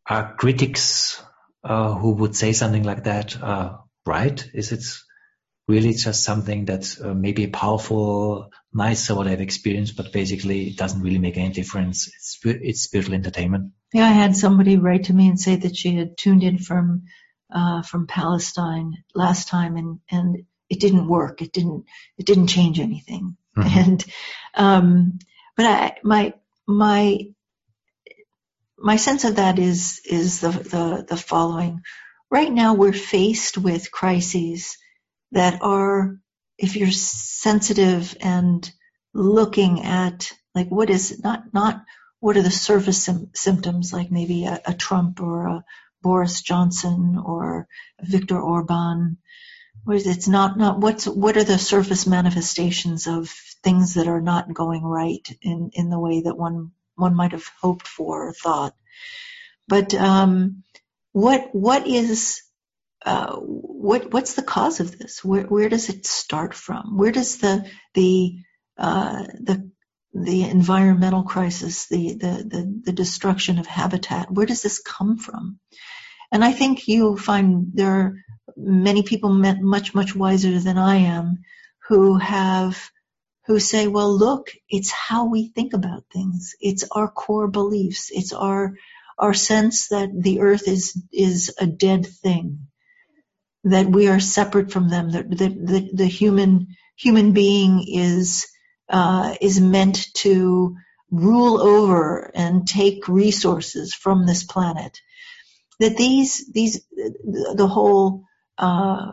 are 0.08 0.36
critics 0.36 1.22
uh, 1.63 1.94
who 1.94 2.12
would 2.12 2.36
say 2.36 2.54
something 2.54 2.84
like 2.84 3.06
that 3.06 3.42
uh, 3.42 3.78
right? 4.06 4.50
Is 4.54 4.72
it 4.72 4.84
really 5.68 5.94
just 5.94 6.24
something 6.24 6.66
that's 6.66 7.00
uh, 7.00 7.13
maybe 7.13 7.48
powerful, 7.48 8.50
nice, 8.74 9.10
or 9.10 9.16
what 9.16 9.28
I've 9.28 9.42
experienced, 9.42 9.96
but 9.96 10.12
basically 10.12 10.68
it 10.68 10.78
doesn't 10.78 11.02
really 11.02 11.20
make 11.20 11.38
any 11.38 11.54
difference? 11.54 12.08
It's, 12.08 12.39
it's 12.44 12.82
spiritual 12.82 13.16
entertainment. 13.16 13.72
Yeah, 13.94 14.06
I 14.06 14.12
had 14.12 14.36
somebody 14.36 14.78
write 14.78 15.06
to 15.06 15.13
me 15.13 15.30
and 15.30 15.39
say 15.39 15.56
that 15.56 15.78
she 15.78 15.96
had 15.96 16.18
tuned 16.18 16.44
in 16.44 16.58
from 16.58 17.04
uh, 17.54 17.84
from 17.84 18.08
Palestine 18.08 19.04
last 19.13 19.48
time, 19.48 19.78
and 19.78 20.00
and 20.10 20.46
it 20.70 20.80
didn't 20.80 21.08
work. 21.08 21.42
It 21.42 21.54
didn't 21.54 21.86
it 22.18 22.26
didn't 22.26 22.48
change 22.48 22.80
anything. 22.80 23.38
Mm-hmm. 23.56 23.80
And 23.80 24.06
um, 24.56 25.20
but 25.56 25.66
I 25.66 25.98
my 26.04 26.34
my 26.68 27.20
my 28.84 28.98
sense 28.98 29.24
of 29.24 29.38
that 29.38 29.60
is 29.60 30.02
is 30.06 30.41
the, 30.41 30.52
the, 30.52 31.06
the 31.08 31.17
following. 31.17 31.82
Right 32.30 32.52
now, 32.52 32.76
we're 32.76 32.93
faced 32.93 33.58
with 33.58 33.91
crises 33.91 34.78
that 35.32 35.62
are, 35.63 36.17
if 36.58 36.76
you're 36.76 36.91
sensitive 36.91 38.15
and 38.19 38.69
looking 39.13 39.84
at 39.84 40.32
like 40.54 40.69
what 40.69 40.89
is 40.89 41.24
not 41.24 41.54
not 41.54 41.84
what 42.19 42.38
are 42.38 42.41
the 42.43 42.52
surface 42.52 43.04
sim- 43.04 43.30
symptoms 43.34 43.93
like 43.93 44.12
maybe 44.12 44.46
a, 44.46 44.60
a, 44.65 44.74
Trump 44.74 45.22
or 45.22 45.48
a 45.48 45.65
Boris 46.02 46.41
Johnson 46.41 47.17
or 47.24 47.67
Viktor 48.02 48.39
Orban. 48.39 49.17
It's 49.88 50.28
not 50.28 50.58
not 50.58 50.80
what's 50.80 51.08
what 51.08 51.38
are 51.38 51.43
the 51.46 51.58
surface 51.60 52.06
manifestations 52.08 53.08
of 53.08 53.30
things 53.63 53.96
that 53.96 54.08
are 54.08 54.22
not 54.22 54.54
going 54.54 54.84
right 54.84 55.28
in 55.41 55.72
in 55.74 55.89
the 55.89 56.00
way 56.00 56.22
that 56.24 56.38
one 56.38 56.72
one 56.95 57.15
might 57.15 57.32
have 57.32 57.47
hoped 57.62 57.88
for 57.88 58.27
or 58.27 58.34
thought. 58.34 58.73
But 59.67 59.93
um, 59.93 60.63
what 61.12 61.49
what 61.53 61.88
is 61.88 62.41
uh, 63.06 63.36
what 63.36 64.12
what's 64.12 64.34
the 64.34 64.43
cause 64.43 64.79
of 64.79 64.97
this? 64.97 65.23
Where 65.23 65.43
where 65.43 65.69
does 65.69 65.89
it 65.89 66.06
start 66.06 66.53
from? 66.53 66.97
Where 66.97 67.12
does 67.12 67.38
the 67.38 67.69
the 67.93 68.38
uh, 68.77 69.23
the 69.39 69.71
the 70.13 70.43
environmental 70.43 71.23
crisis, 71.23 71.88
the, 71.88 72.13
the, 72.13 72.45
the, 72.47 72.82
the, 72.86 72.91
destruction 72.91 73.58
of 73.58 73.65
habitat, 73.65 74.29
where 74.29 74.45
does 74.45 74.62
this 74.62 74.79
come 74.79 75.17
from? 75.17 75.60
And 76.32 76.43
I 76.43 76.51
think 76.51 76.88
you'll 76.88 77.17
find 77.17 77.71
there 77.73 77.91
are 77.91 78.13
many 78.56 79.01
people 79.01 79.29
much, 79.32 79.95
much 79.95 80.15
wiser 80.15 80.60
than 80.60 80.77
I 80.77 80.97
am 80.97 81.39
who 81.88 82.17
have 82.17 82.79
who 83.45 83.60
say, 83.60 83.88
well, 83.88 84.17
look, 84.17 84.51
it's 84.69 84.91
how 84.91 85.25
we 85.25 85.49
think 85.49 85.73
about 85.73 86.06
things. 86.12 86.56
It's 86.62 86.86
our 86.91 87.10
core 87.10 87.47
beliefs. 87.47 88.10
It's 88.12 88.32
our, 88.32 88.73
our 89.17 89.34
sense 89.34 89.89
that 89.89 90.10
the 90.13 90.41
earth 90.41 90.67
is, 90.67 91.01
is 91.12 91.53
a 91.60 91.65
dead 91.65 92.06
thing, 92.06 92.67
that 93.65 93.88
we 93.88 94.08
are 94.08 94.19
separate 94.19 94.71
from 94.71 94.89
them, 94.89 95.12
that, 95.12 95.29
that 95.29 95.89
the 95.93 96.06
human, 96.06 96.67
human 96.95 97.34
being 97.34 97.86
is, 97.86 98.47
uh, 98.89 99.36
is 99.41 99.60
meant 99.60 100.13
to 100.15 100.77
rule 101.12 101.60
over 101.62 102.32
and 102.34 102.65
take 102.67 103.08
resources 103.08 103.93
from 103.93 104.25
this 104.25 104.43
planet. 104.43 104.99
That 105.79 105.97
these, 105.97 106.49
these, 106.51 106.86
the 106.93 107.67
whole, 107.69 108.23
uh, 108.58 109.12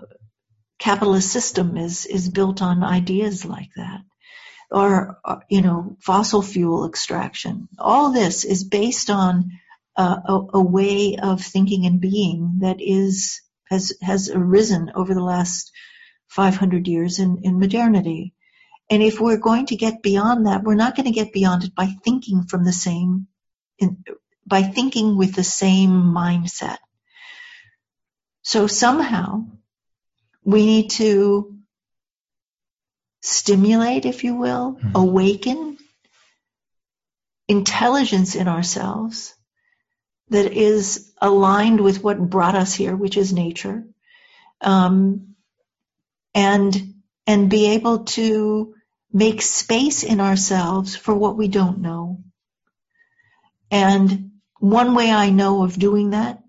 capitalist 0.78 1.30
system 1.30 1.76
is, 1.76 2.06
is 2.06 2.28
built 2.28 2.62
on 2.62 2.84
ideas 2.84 3.44
like 3.44 3.70
that 3.76 4.02
or, 4.70 5.18
you 5.48 5.62
know, 5.62 5.96
fossil 6.00 6.42
fuel 6.42 6.87
extraction. 6.87 7.68
All 7.78 8.12
this 8.12 8.44
is 8.44 8.64
based 8.64 9.11
on 9.11 9.50
uh, 9.96 10.16
a, 10.24 10.59
a, 10.59 10.62
way 10.62 11.16
of 11.16 11.42
thinking 11.42 11.87
and 11.87 12.00
being 12.00 12.61
that 12.61 12.80
is 12.80 13.42
has 13.68 13.92
has 14.00 14.30
arisen 14.30 14.92
over 14.94 15.14
the 15.14 15.22
last 15.22 15.72
500 16.28 16.87
years 16.87 17.18
in, 17.18 17.40
in 17.42 17.59
modernity. 17.59 18.35
And 18.88 19.02
if 19.02 19.20
we're 19.20 19.37
going 19.37 19.66
to 19.66 19.76
get 19.76 20.02
beyond 20.02 20.46
that, 20.46 20.62
we're 20.62 20.74
not 20.74 20.96
going 20.96 21.06
to 21.06 21.12
get 21.12 21.33
beyond 21.33 21.64
it 21.64 21.74
by 21.74 21.87
thinking 21.87 22.44
from 22.44 22.64
the 22.64 22.72
same, 22.72 23.26
in, 23.78 24.04
by 24.46 24.62
thinking 24.62 25.16
with 25.16 25.35
the 25.35 25.44
same 25.44 25.90
mindset. 25.90 26.78
So 28.42 28.66
somehow 28.66 29.46
we 30.44 30.66
need 30.66 30.90
to 30.90 31.59
stimulate, 33.20 34.06
if 34.06 34.24
you 34.24 34.35
will, 34.35 34.74
mm-hmm. 34.74 34.92
awaken 34.94 35.78
intelligence 37.48 38.37
in 38.37 38.48
ourselves 38.48 39.35
that 40.28 40.52
is 40.52 41.12
aligned 41.20 41.80
with 41.80 42.02
what 42.02 42.30
brought 42.30 42.54
us 42.54 42.72
here, 42.72 42.94
which 42.94 43.16
is 43.16 43.33
nature, 43.33 43.85
um, 44.61 45.35
and 46.35 46.94
and 47.26 47.50
be 47.50 47.72
able 47.72 48.04
to 48.04 48.74
make 49.12 49.42
space 49.42 50.04
in 50.04 50.20
ourselves 50.20 50.96
for 50.96 51.14
what 51.14 51.37
we 51.37 51.48
don't 51.48 51.80
know. 51.80 52.22
And 53.70 54.30
one 54.59 54.94
way 54.94 55.11
I 55.11 55.30
know 55.30 55.64
of 55.64 55.78
doing 55.78 56.11
that 56.11 56.42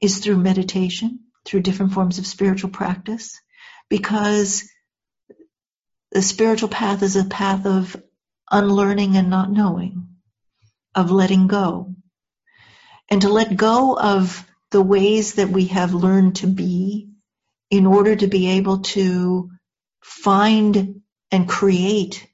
is 0.00 0.18
through 0.18 0.36
meditation, 0.36 1.20
through 1.44 1.60
different 1.60 1.92
forms 1.92 2.18
of 2.18 2.26
spiritual 2.26 2.70
practice, 2.70 3.40
because 3.88 4.69
the 6.12 6.22
spiritual 6.22 6.68
path 6.68 7.02
is 7.02 7.16
a 7.16 7.24
path 7.24 7.66
of 7.66 7.96
unlearning 8.50 9.16
and 9.16 9.30
not 9.30 9.50
knowing, 9.50 10.08
of 10.94 11.10
letting 11.10 11.46
go. 11.46 11.94
And 13.08 13.22
to 13.22 13.28
let 13.28 13.56
go 13.56 13.96
of 13.98 14.46
the 14.70 14.82
ways 14.82 15.34
that 15.34 15.48
we 15.48 15.66
have 15.66 15.94
learned 15.94 16.36
to 16.36 16.46
be 16.46 17.10
in 17.70 17.86
order 17.86 18.14
to 18.16 18.26
be 18.26 18.50
able 18.50 18.80
to 18.80 19.50
find 20.02 21.02
and 21.30 21.48
create 21.48 22.26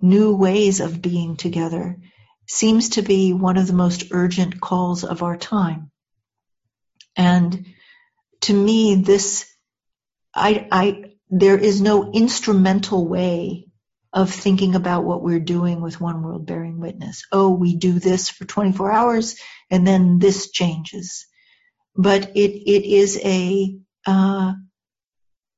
new 0.00 0.36
ways 0.36 0.80
of 0.80 1.02
being 1.02 1.36
together 1.36 1.98
seems 2.46 2.90
to 2.90 3.02
be 3.02 3.32
one 3.32 3.56
of 3.56 3.66
the 3.66 3.72
most 3.72 4.04
urgent 4.10 4.60
calls 4.60 5.02
of 5.02 5.22
our 5.22 5.36
time. 5.36 5.90
And 7.16 7.66
to 8.42 8.52
me, 8.52 8.96
this, 8.96 9.46
I, 10.34 10.68
I, 10.70 11.13
there 11.30 11.58
is 11.58 11.80
no 11.80 12.12
instrumental 12.12 13.06
way 13.06 13.66
of 14.12 14.30
thinking 14.30 14.76
about 14.76 15.04
what 15.04 15.22
we're 15.22 15.40
doing 15.40 15.80
with 15.80 16.00
One 16.00 16.22
World 16.22 16.46
Bearing 16.46 16.78
Witness. 16.78 17.24
Oh, 17.32 17.50
we 17.50 17.74
do 17.74 17.98
this 17.98 18.30
for 18.30 18.44
24 18.44 18.92
hours 18.92 19.36
and 19.70 19.84
then 19.84 20.20
this 20.20 20.52
changes. 20.52 21.26
But 21.96 22.36
it, 22.36 22.52
it 22.52 22.84
is 22.84 23.18
a, 23.24 23.76
uh, 24.06 24.54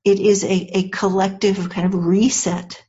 it 0.05 0.21
is 0.21 0.43
a, 0.45 0.79
a 0.79 0.89
collective 0.89 1.69
kind 1.69 1.87
of 1.93 2.07
reset 2.07 2.83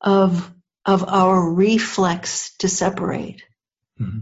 of, 0.00 0.50
of 0.86 1.06
our 1.06 1.52
reflex 1.52 2.56
to 2.58 2.68
separate. 2.68 3.42
Mm-hmm. 4.00 4.20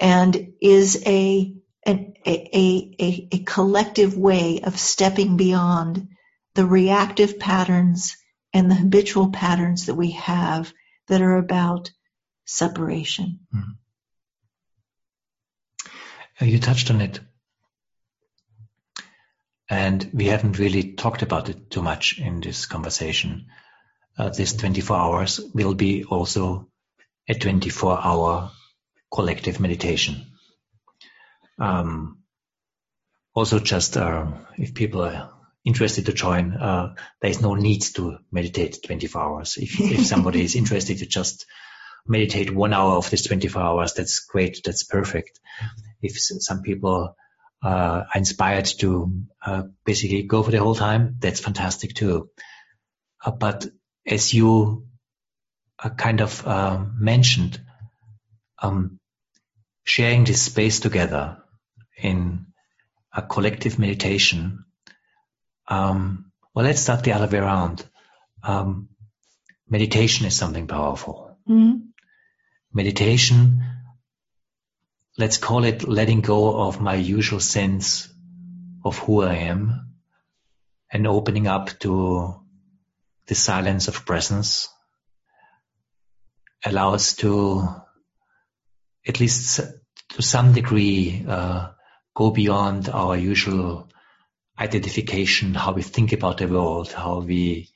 And 0.00 0.54
is 0.60 1.04
a, 1.06 1.54
an, 1.86 2.14
a, 2.26 2.96
a, 2.98 3.28
a 3.30 3.38
collective 3.44 4.18
way 4.18 4.60
of 4.64 4.76
stepping 4.76 5.36
beyond 5.36 6.08
the 6.54 6.66
reactive 6.66 7.38
patterns 7.38 8.16
and 8.52 8.70
the 8.70 8.74
habitual 8.76 9.30
patterns 9.30 9.86
that 9.86 9.94
we 9.94 10.12
have 10.12 10.72
that 11.08 11.20
are 11.20 11.36
about 11.36 11.90
separation. 12.46 13.40
Mm-hmm. 13.54 13.72
You 16.44 16.58
touched 16.58 16.90
on 16.90 17.00
it. 17.00 17.20
And 19.68 20.10
we 20.12 20.26
haven't 20.26 20.58
really 20.58 20.92
talked 20.92 21.22
about 21.22 21.48
it 21.48 21.70
too 21.70 21.82
much 21.82 22.18
in 22.18 22.40
this 22.40 22.66
conversation. 22.66 23.46
Uh, 24.16 24.28
this 24.28 24.52
24 24.52 24.96
hours 24.96 25.40
will 25.54 25.74
be 25.74 26.04
also 26.04 26.68
a 27.26 27.34
24 27.34 27.98
hour 28.04 28.50
collective 29.12 29.58
meditation. 29.58 30.26
Um, 31.58 32.18
also 33.32 33.58
just, 33.58 33.96
uh, 33.96 34.26
if 34.56 34.74
people 34.74 35.02
are 35.02 35.33
interested 35.64 36.06
to 36.06 36.12
join, 36.12 36.52
uh, 36.52 36.94
there 37.20 37.30
is 37.30 37.40
no 37.40 37.54
need 37.54 37.82
to 37.82 38.18
meditate 38.30 38.78
24 38.84 39.22
hours. 39.22 39.56
If, 39.56 39.80
if 39.80 40.06
somebody 40.12 40.42
is 40.42 40.56
interested 40.56 40.98
to 40.98 41.06
just 41.06 41.46
meditate 42.06 42.54
one 42.54 42.72
hour 42.72 42.96
of 42.96 43.10
this 43.10 43.26
24 43.26 43.62
hours, 43.62 43.94
that's 43.94 44.20
great. 44.20 44.60
That's 44.64 44.84
perfect. 44.84 45.40
If 46.02 46.18
some 46.18 46.62
people 46.62 47.16
uh, 47.62 47.68
are 47.68 48.06
inspired 48.14 48.66
to 48.80 49.12
uh, 49.44 49.62
basically 49.86 50.22
go 50.24 50.42
for 50.42 50.50
the 50.50 50.58
whole 50.58 50.74
time, 50.74 51.16
that's 51.18 51.40
fantastic 51.40 51.94
too. 51.94 52.28
Uh, 53.24 53.30
but 53.30 53.66
as 54.06 54.34
you 54.34 54.86
uh, 55.82 55.90
kind 55.90 56.20
of 56.20 56.46
uh, 56.46 56.84
mentioned, 56.98 57.60
um, 58.58 58.98
sharing 59.84 60.24
this 60.24 60.42
space 60.42 60.80
together 60.80 61.38
in 61.96 62.46
a 63.12 63.22
collective 63.22 63.78
meditation. 63.78 64.64
Um, 65.68 66.32
well, 66.54 66.64
let's 66.64 66.80
start 66.80 67.04
the 67.04 67.12
other 67.12 67.26
way 67.26 67.38
around. 67.38 67.84
Um, 68.42 68.88
meditation 69.68 70.26
is 70.26 70.36
something 70.36 70.66
powerful. 70.66 71.36
Mm-hmm. 71.48 71.78
Meditation, 72.72 73.62
let's 75.16 75.38
call 75.38 75.64
it 75.64 75.88
letting 75.88 76.20
go 76.20 76.60
of 76.60 76.80
my 76.80 76.94
usual 76.94 77.40
sense 77.40 78.08
of 78.84 78.98
who 78.98 79.22
I 79.22 79.34
am 79.34 79.94
and 80.90 81.06
opening 81.06 81.46
up 81.46 81.70
to 81.80 82.40
the 83.26 83.34
silence 83.34 83.88
of 83.88 84.04
presence 84.04 84.68
allows 86.64 87.14
to 87.16 87.68
at 89.06 89.20
least 89.20 89.60
to 90.10 90.22
some 90.22 90.52
degree 90.52 91.24
uh, 91.28 91.70
go 92.14 92.30
beyond 92.30 92.88
our 92.88 93.16
usual 93.16 93.88
identification, 94.58 95.54
how 95.54 95.72
we 95.72 95.82
think 95.82 96.12
about 96.12 96.38
the 96.38 96.46
world, 96.48 96.92
how 96.92 97.20
we 97.20 97.70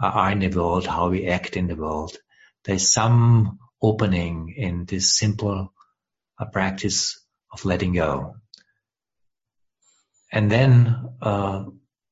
are 0.00 0.30
in 0.30 0.40
the 0.40 0.48
world, 0.48 0.86
how 0.86 1.08
we 1.08 1.26
act 1.26 1.56
in 1.56 1.68
the 1.68 1.76
world. 1.76 2.16
There's 2.64 2.92
some 2.92 3.58
opening 3.80 4.54
in 4.56 4.84
this 4.84 5.16
simple 5.16 5.72
uh, 6.38 6.44
practice 6.46 7.20
of 7.52 7.64
letting 7.64 7.94
go. 7.94 8.36
And 10.32 10.50
then, 10.50 11.14
uh, 11.22 11.64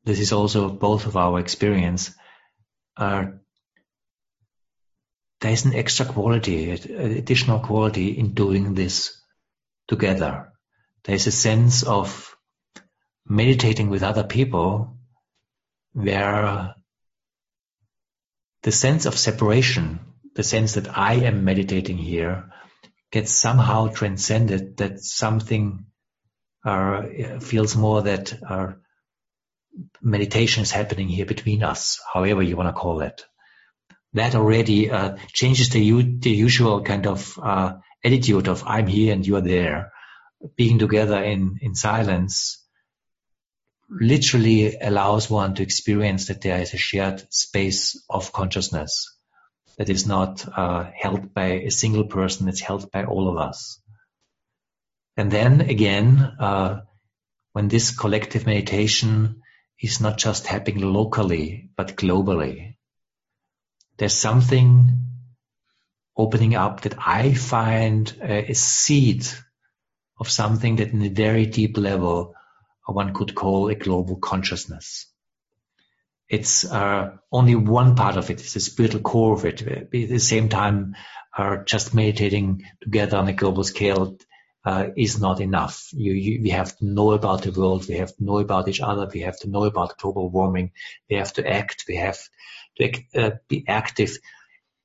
this 0.05 0.21
is 0.21 0.33
also 0.33 0.69
both 0.69 1.07
of 1.07 1.17
our 1.17 1.41
experience, 1.41 2.15
uh, 2.97 3.25
there's 5.41 5.65
an 5.65 5.75
extra 5.75 6.07
quality, 6.07 6.71
additional 6.71 7.59
quality 7.61 8.19
in 8.19 8.33
doing 8.33 8.75
this 8.75 9.21
together. 9.89 10.53
There's 11.03 11.27
a 11.27 11.33
sense 11.33 11.83
of 11.83 12.34
meditating 13.27 13.89
with 13.91 14.03
other 14.03 14.25
people 14.25 14.97
where 15.93 16.75
the 18.63 18.73
sense 18.73 19.07
of 19.07 19.19
separation, 19.19 20.01
the 20.35 20.43
sense 20.43 20.75
that 20.75 20.97
I 20.97 21.15
am 21.15 21.45
meditating 21.45 21.99
here 21.99 22.51
gets 23.13 23.31
somehow 23.31 23.89
transcended, 23.89 24.79
that 24.79 25.01
something 25.01 25.87
uh, 26.65 27.03
feels 27.41 27.77
more 27.77 28.03
that 28.03 28.33
uh, 28.49 28.73
meditation 30.03 30.63
is 30.63 30.71
happening 30.71 31.09
here 31.09 31.27
between 31.27 31.63
us, 31.63 32.01
however 32.13 32.43
you 32.43 32.57
want 32.57 32.69
to 32.75 32.81
call 32.81 33.03
it. 33.03 33.23
That 34.15 34.35
already 34.35 34.91
uh, 34.91 35.17
changes 35.33 35.71
the, 35.71 35.81
u- 35.81 36.19
the 36.19 36.31
usual 36.31 36.83
kind 36.83 37.07
of 37.07 37.39
uh, 37.41 37.75
attitude 38.05 38.49
of 38.49 38.65
I'm 38.67 38.87
here 38.87 39.13
and 39.13 39.27
you're 39.27 39.41
there 39.41 39.93
being 40.57 40.79
together 40.79 41.23
in, 41.23 41.59
in 41.61 41.75
silence 41.75 42.64
literally 43.89 44.77
allows 44.81 45.31
one 45.31 45.55
to 45.55 45.63
experience 45.63 46.29
that 46.29 46.41
there 46.41 46.61
is 46.61 46.75
a 46.75 46.79
shared 46.79 47.27
space 47.33 48.03
of 48.09 48.33
consciousness 48.33 49.17
that 49.77 49.89
is 49.89 50.07
not 50.07 50.47
uh, 50.57 50.91
held 50.97 51.35
by 51.35 51.47
a 51.47 51.71
single 51.71 52.05
person, 52.05 52.49
it's 52.49 52.61
held 52.61 52.91
by 52.91 53.05
all 53.05 53.29
of 53.29 53.37
us. 53.37 53.81
And 55.17 55.31
then 55.31 55.61
again, 55.61 56.19
uh, 56.41 56.81
when 57.53 57.69
this 57.69 57.97
collective 57.97 58.47
meditation 58.47 59.43
is 59.81 60.01
not 60.01 60.19
just 60.19 60.47
happening 60.47 60.93
locally, 60.93 61.71
but 61.77 61.97
globally, 61.97 62.77
there's 63.97 64.15
something 64.15 65.05
opening 66.17 66.55
up 66.55 66.83
that 66.83 66.95
I 66.99 67.35
find 67.35 68.13
a, 68.21 68.51
a 68.51 68.55
seed 68.55 69.27
of 70.19 70.31
something 70.31 70.77
that 70.77 70.91
in 70.91 71.03
a 71.03 71.09
very 71.09 71.47
deep 71.47 71.77
level 71.77 72.35
one 72.93 73.15
could 73.15 73.35
call 73.35 73.69
a 73.69 73.75
global 73.75 74.17
consciousness. 74.17 75.07
It's 76.29 76.65
uh, 76.65 77.17
only 77.31 77.55
one 77.55 77.97
part 77.97 78.17
of 78.17 78.31
it. 78.31 78.41
It's 78.41 78.55
the 78.55 78.61
spiritual 78.61 79.01
core 79.01 79.35
of 79.35 79.45
it. 79.45 79.63
At 79.63 79.91
the 79.91 80.19
same 80.19 80.49
time, 80.49 80.97
uh, 81.37 81.59
just 81.65 81.95
meditating 81.95 82.65
together 82.81 83.19
on 83.19 83.29
a 83.29 83.33
global 83.33 83.65
scale 83.65 84.17
uh, 84.65 84.89
is 84.97 85.21
not 85.21 85.41
enough. 85.41 85.89
You, 85.93 86.13
you, 86.13 86.43
we 86.43 86.51
have 86.51 86.77
to 86.79 86.87
know 86.87 87.13
about 87.13 87.43
the 87.43 87.53
world. 87.53 87.87
We 87.89 87.97
have 87.97 88.17
to 88.17 88.25
know 88.25 88.39
about 88.39 88.69
each 88.69 88.81
other. 88.81 89.09
We 89.13 89.21
have 89.21 89.39
to 89.41 89.51
know 89.51 89.65
about 89.65 89.99
global 89.99 90.31
warming. 90.31 90.73
We 91.11 91.17
have 91.17 91.33
to 91.35 91.47
act. 91.47 91.85
We 91.87 91.97
have 91.97 92.19
to 92.79 92.93
uh, 93.15 93.31
be 93.49 93.65
active 93.69 94.17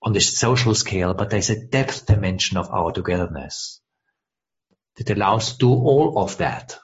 on 0.01 0.13
the 0.13 0.19
social 0.19 0.75
scale. 0.75 1.13
But 1.13 1.29
there's 1.29 1.49
a 1.49 1.65
depth 1.65 2.05
dimension 2.05 2.57
of 2.57 2.69
our 2.69 2.91
togetherness 2.91 3.79
that 4.97 5.09
allows 5.09 5.53
to 5.53 5.57
do 5.59 5.69
all 5.69 6.19
of 6.19 6.37
that. 6.37 6.77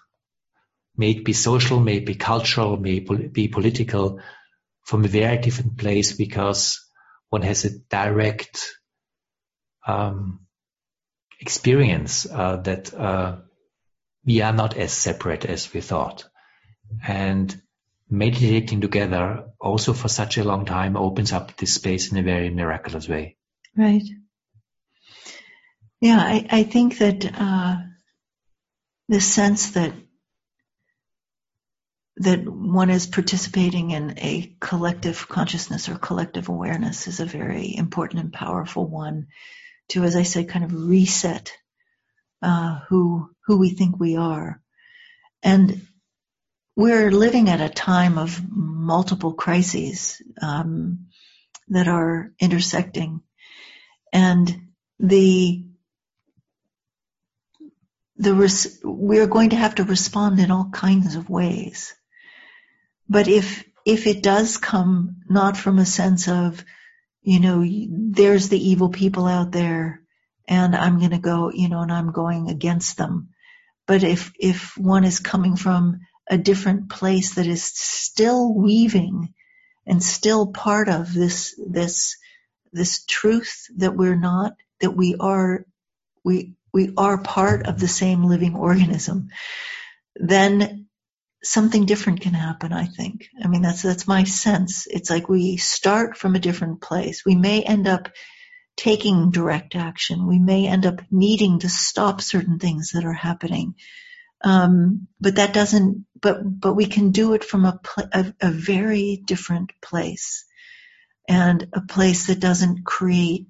May 0.98 1.12
it 1.12 1.26
be 1.26 1.34
social, 1.34 1.80
may 1.80 1.98
it 1.98 2.06
be 2.06 2.16
cultural, 2.16 2.78
may 2.78 2.98
it 2.98 3.34
be 3.34 3.48
political, 3.48 4.20
from 4.84 5.04
a 5.04 5.10
very 5.10 5.38
different 5.38 5.78
place 5.78 6.14
because 6.14 6.80
one 7.30 7.42
has 7.42 7.66
a 7.66 7.78
direct 7.90 8.72
um, 9.86 10.46
experience 11.40 12.26
uh, 12.26 12.58
that 12.58 12.94
uh, 12.94 13.38
we 14.26 14.42
are 14.42 14.54
not 14.54 14.78
as 14.78 14.94
separate 14.94 15.46
as 15.46 15.74
we 15.74 15.82
thought. 15.82 16.26
And 17.06 17.62
meditating 18.10 18.82
together 18.82 19.46
also 19.60 19.94
for 19.94 20.08
such 20.08 20.38
a 20.38 20.44
long 20.44 20.66
time 20.66 20.96
opens 20.96 21.34
up 21.34 21.56
this 21.58 21.74
space 21.74 22.12
in 22.12 22.18
a 22.18 22.24
very 22.24 22.50
miraculous 22.50 23.10
way. 23.10 23.38
Right. 23.76 24.04
Yeah, 26.00 26.20
I, 26.20 26.46
I 26.50 26.64
think 26.64 27.00
that 27.00 27.26
uh, 27.26 27.78
the 29.10 29.20
sense 29.20 29.72
that 29.72 29.94
that 32.18 32.48
one 32.48 32.90
is 32.90 33.08
participating 33.08 33.92
in 33.92 34.18
a 34.18 34.56
collective 34.60 35.28
consciousness 35.28 35.90
or 35.90 35.96
collective 35.98 36.48
awareness 36.48 37.08
is 37.08 37.20
a 37.20 37.26
very 37.26 37.76
important 37.76 38.22
and 38.22 38.34
powerful 38.34 38.88
one 38.88 39.28
to, 39.90 40.04
as 40.04 40.16
I 40.16 40.24
say, 40.24 40.46
kind 40.46 40.64
of 40.64 40.74
reset 40.74 41.52
uh, 42.42 42.80
who 42.88 43.30
who 43.46 43.58
we 43.58 43.70
think 43.70 44.00
we 44.00 44.16
are, 44.16 44.62
and 45.44 45.86
we're 46.76 47.12
living 47.12 47.50
at 47.50 47.62
a 47.62 47.70
time 47.70 48.18
of 48.18 48.42
multiple 48.50 49.34
crises 49.34 50.22
um, 50.42 51.08
that 51.70 51.88
are 51.88 52.32
intersecting, 52.40 53.22
and 54.14 54.68
the 55.00 55.66
the 58.18 58.34
res- 58.34 58.80
we're 58.84 59.28
going 59.28 59.50
to 59.50 59.56
have 59.58 59.76
to 59.76 59.84
respond 59.84 60.40
in 60.40 60.52
all 60.52 60.70
kinds 60.72 61.16
of 61.16 61.30
ways. 61.30 61.94
But 63.10 63.28
if 63.28 63.64
if 63.86 64.08
it 64.08 64.24
does 64.24 64.58
come 64.58 65.18
not 65.30 65.58
from 65.58 65.78
a 65.78 65.86
sense 65.86 66.28
of, 66.28 66.64
you 67.22 67.40
know, 67.40 67.64
there's 67.66 68.50
the 68.50 68.70
evil 68.70 68.90
people 68.90 69.28
out 69.28 69.52
there, 69.52 70.02
and 70.48 70.76
I'm 70.76 70.98
going 70.98 71.12
to 71.12 71.20
go, 71.20 71.52
you 71.52 71.70
know, 71.70 71.82
and 71.82 71.92
I'm 71.92 72.12
going 72.12 72.50
against 72.50 72.98
them. 72.98 73.30
But 73.88 74.04
if 74.04 74.34
if 74.40 74.78
one 74.78 75.04
is 75.04 75.20
coming 75.20 75.56
from 75.56 76.00
a 76.28 76.38
different 76.38 76.90
place 76.90 77.36
that 77.36 77.46
is 77.46 77.64
still 77.64 78.54
weaving 78.54 79.34
and 79.86 80.02
still 80.02 80.48
part 80.48 80.90
of 80.90 81.14
this 81.14 81.60
this 81.64 82.18
this 82.74 83.06
truth 83.06 83.68
that 83.78 83.96
we're 83.96 84.20
not 84.20 84.54
that 84.82 84.92
we 84.92 85.16
are 85.20 85.66
we 86.24 86.56
we 86.74 86.92
are 86.98 87.22
part 87.22 87.68
of 87.68 87.80
the 87.80 87.88
same 87.88 88.24
living 88.24 88.56
organism, 88.56 89.30
then 90.16 90.85
something 91.46 91.86
different 91.86 92.22
can 92.22 92.34
happen, 92.34 92.74
I 92.74 92.86
think. 92.86 93.30
I 93.44 93.48
mean, 93.48 93.62
that's, 93.62 93.82
that's 93.82 94.08
my 94.08 94.24
sense. 94.24 94.88
It's 94.88 95.10
like 95.10 95.30
we 95.30 95.58
start 95.58 96.18
from 96.18 96.36
a 96.36 96.40
different 96.40 96.82
place. 96.82 97.24
We 97.26 97.36
may 97.36 97.62
end 97.62 97.88
up 97.88 98.10
taking 98.76 99.32
direct 99.32 99.76
action. 99.76 100.28
We 100.28 100.40
may 100.40 100.68
end 100.68 100.86
up 100.86 101.02
needing 101.12 101.60
to 101.60 101.70
stop 101.70 102.22
certain 102.22 102.60
things 102.60 102.92
that 102.92 103.06
are 103.06 103.14
happening. 103.14 103.76
Um, 104.44 105.08
but 105.22 105.36
that 105.36 105.54
doesn't, 105.54 106.06
but, 106.22 106.38
but 106.44 106.74
we 106.74 106.86
can 106.86 107.12
do 107.12 107.34
it 107.34 107.44
from 107.44 107.66
a, 107.66 107.80
a, 108.12 108.34
a 108.42 108.52
very 108.52 109.22
different 109.26 109.72
place 109.82 110.46
and 111.28 111.68
a 111.74 111.82
place 111.82 112.28
that 112.28 112.40
doesn't 112.40 112.86
create 112.86 113.48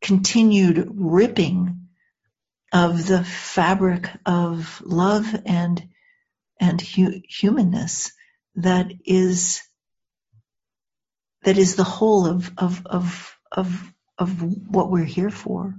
continued 0.00 0.88
ripping 0.92 1.86
of 2.72 3.06
the 3.06 3.22
fabric 3.22 4.10
of 4.26 4.82
love 4.84 5.34
and 5.46 5.82
and 6.62 6.80
hu- 6.80 7.20
humanness 7.28 8.12
that 8.54 8.92
is 9.04 9.60
that 11.42 11.58
is 11.58 11.74
the 11.74 11.84
whole 11.84 12.26
of 12.26 12.52
of 12.56 12.86
of 12.86 13.36
of 13.50 13.92
of 14.16 14.42
what 14.70 14.90
we're 14.90 15.04
here 15.04 15.30
for. 15.30 15.74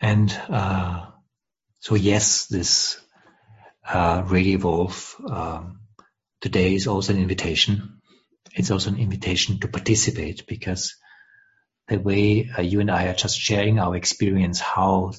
And 0.00 0.30
uh, 0.48 1.06
so, 1.80 1.94
yes, 1.94 2.46
this 2.46 2.98
uh, 3.86 4.22
Radio 4.26 4.56
Evolve 4.56 5.16
um, 5.28 5.80
today 6.40 6.74
is 6.74 6.86
also 6.86 7.12
an 7.12 7.20
invitation. 7.20 8.00
It's 8.54 8.70
also 8.70 8.90
an 8.90 8.98
invitation 8.98 9.60
to 9.60 9.68
participate 9.68 10.46
because 10.46 10.96
the 11.88 11.98
way 11.98 12.50
uh, 12.56 12.62
you 12.62 12.80
and 12.80 12.90
I 12.90 13.08
are 13.08 13.14
just 13.14 13.38
sharing 13.38 13.78
our 13.78 13.96
experience, 13.96 14.60
how 14.60 15.12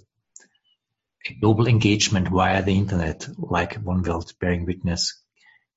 global 1.40 1.68
engagement 1.68 2.28
via 2.30 2.64
the 2.64 2.78
internet, 2.78 3.28
like 3.38 3.76
One 3.76 4.04
World 4.04 4.32
Bearing 4.40 4.66
Witness, 4.66 5.22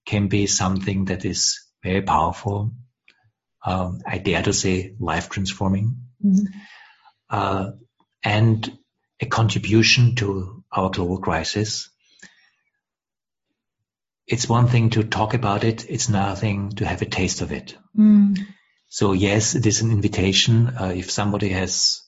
can 0.07 0.29
be 0.29 0.47
something 0.47 1.07
that 1.07 1.25
is 1.25 1.61
very 1.83 2.03
powerful. 2.03 2.73
Um, 3.65 4.01
I 4.07 4.19
dare 4.19 4.43
to 4.43 4.53
say 4.53 4.95
life 4.99 5.29
transforming. 5.29 5.97
Mm-hmm. 6.25 6.47
Uh, 7.29 7.71
and 8.23 8.79
a 9.21 9.27
contribution 9.27 10.15
to 10.17 10.65
our 10.73 10.91
global 10.91 11.19
crisis. 11.19 11.91
It's 14.27 14.49
one 14.49 14.69
thing 14.69 14.91
to 14.91 15.03
talk 15.03 15.35
about 15.35 15.65
it. 15.65 15.89
It's 15.91 16.09
another 16.09 16.37
thing 16.37 16.71
to 16.77 16.87
have 16.87 17.03
a 17.03 17.07
taste 17.07 17.41
of 17.41 17.53
it. 17.53 17.77
Mm. 17.99 18.39
So 18.89 19.13
yes, 19.13 19.55
it 19.55 19.67
is 19.67 19.83
an 19.83 19.91
invitation. 19.91 20.69
Uh, 20.69 20.93
if 20.95 21.11
somebody 21.11 21.51
has 21.51 22.03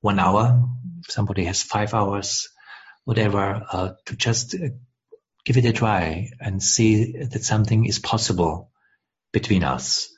one 0.00 0.18
hour, 0.18 0.68
if 1.00 1.10
somebody 1.10 1.44
has 1.44 1.62
five 1.62 1.94
hours, 1.94 2.48
whatever, 3.06 3.64
uh, 3.70 3.92
to 4.04 4.16
just 4.16 4.54
uh, 4.54 4.68
give 5.44 5.56
it 5.56 5.64
a 5.64 5.72
try 5.72 6.30
and 6.40 6.60
see 6.60 7.12
that 7.22 7.44
something 7.44 7.86
is 7.86 8.00
possible 8.00 8.72
between 9.32 9.62
us 9.62 10.08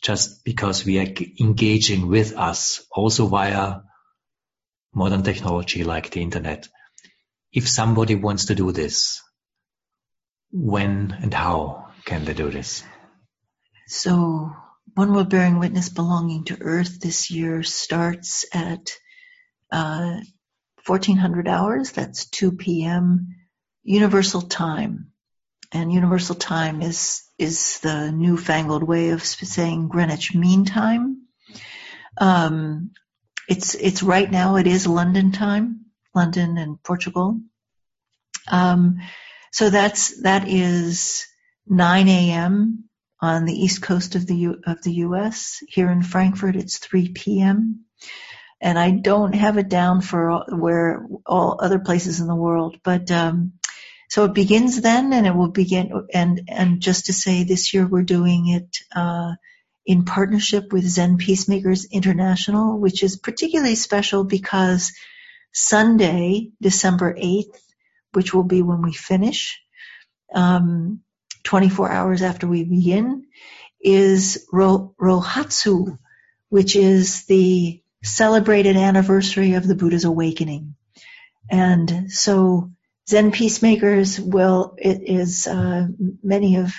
just 0.00 0.44
because 0.44 0.84
we 0.84 1.00
are 1.00 1.12
engaging 1.40 2.06
with 2.06 2.36
us 2.36 2.86
also 2.92 3.26
via 3.26 3.80
modern 4.94 5.24
technology 5.24 5.82
like 5.82 6.10
the 6.10 6.22
internet. 6.22 6.68
If 7.52 7.68
somebody 7.68 8.14
wants 8.14 8.46
to 8.46 8.54
do 8.54 8.70
this, 8.70 9.20
when 10.52 11.16
and 11.20 11.34
how 11.34 11.88
can 12.04 12.24
they 12.24 12.34
do 12.34 12.50
this? 12.50 12.84
So, 13.88 14.52
One 14.94 15.12
World 15.12 15.30
Bearing 15.30 15.58
Witness 15.58 15.88
Belonging 15.88 16.44
to 16.44 16.58
Earth 16.60 17.00
this 17.00 17.28
year 17.30 17.64
starts 17.64 18.46
at 18.54 18.92
uh, 19.72 20.20
1400 20.90 21.46
hours. 21.46 21.92
That's 21.92 22.26
2 22.26 22.52
p.m. 22.52 23.36
Universal 23.84 24.42
Time. 24.42 25.12
And 25.72 25.92
Universal 25.92 26.34
Time 26.34 26.82
is 26.82 27.22
is 27.38 27.78
the 27.78 28.10
newfangled 28.10 28.82
way 28.82 29.10
of 29.10 29.24
saying 29.24 29.86
Greenwich 29.86 30.34
Mean 30.34 30.64
Time. 30.64 31.28
Um, 32.18 32.90
it's 33.48 33.76
it's 33.76 34.02
right 34.02 34.28
now. 34.28 34.56
It 34.56 34.66
is 34.66 34.88
London 34.88 35.30
time, 35.30 35.86
London 36.12 36.58
and 36.58 36.82
Portugal. 36.82 37.40
Um, 38.50 38.98
so 39.52 39.70
that's 39.70 40.22
that 40.22 40.48
is 40.48 41.24
9 41.68 42.08
a.m. 42.08 42.84
on 43.20 43.44
the 43.44 43.54
east 43.54 43.80
coast 43.80 44.16
of 44.16 44.26
the 44.26 44.36
U, 44.36 44.60
of 44.66 44.82
the 44.82 44.92
U.S. 45.06 45.62
Here 45.68 45.88
in 45.88 46.02
Frankfurt, 46.02 46.56
it's 46.56 46.78
3 46.78 47.10
p.m. 47.12 47.84
And 48.60 48.78
I 48.78 48.90
don't 48.90 49.34
have 49.34 49.58
it 49.58 49.68
down 49.68 50.02
for 50.02 50.30
all, 50.30 50.44
where 50.50 51.06
all 51.26 51.58
other 51.60 51.78
places 51.78 52.20
in 52.20 52.26
the 52.26 52.34
world, 52.34 52.78
but 52.84 53.10
um, 53.10 53.54
so 54.08 54.24
it 54.24 54.34
begins 54.34 54.80
then, 54.80 55.12
and 55.12 55.26
it 55.26 55.34
will 55.34 55.50
begin. 55.50 56.06
And 56.12 56.42
and 56.48 56.80
just 56.80 57.06
to 57.06 57.12
say, 57.12 57.44
this 57.44 57.72
year 57.74 57.86
we're 57.86 58.02
doing 58.02 58.48
it. 58.48 58.76
Uh, 58.94 59.34
in 59.86 60.04
partnership 60.04 60.72
with 60.72 60.86
Zen 60.86 61.16
Peacemakers 61.16 61.86
International, 61.86 62.78
which 62.78 63.02
is 63.02 63.16
particularly 63.16 63.74
special 63.74 64.24
because 64.24 64.92
Sunday, 65.52 66.50
December 66.60 67.14
8th, 67.14 67.56
which 68.12 68.32
will 68.34 68.44
be 68.44 68.62
when 68.62 68.82
we 68.82 68.92
finish, 68.92 69.60
um, 70.34 71.00
24 71.44 71.90
hours 71.90 72.22
after 72.22 72.46
we 72.46 72.64
begin, 72.64 73.26
is 73.80 74.46
Ro- 74.52 74.94
Rohatsu, 75.00 75.98
which 76.48 76.76
is 76.76 77.24
the 77.24 77.79
celebrated 78.02 78.76
anniversary 78.76 79.54
of 79.54 79.66
the 79.66 79.74
Buddha's 79.74 80.04
awakening. 80.04 80.74
And 81.50 82.10
so 82.12 82.70
Zen 83.08 83.32
Peacemakers 83.32 84.20
will, 84.20 84.74
it 84.78 85.02
is, 85.02 85.46
uh, 85.46 85.88
many 86.22 86.56
of 86.56 86.72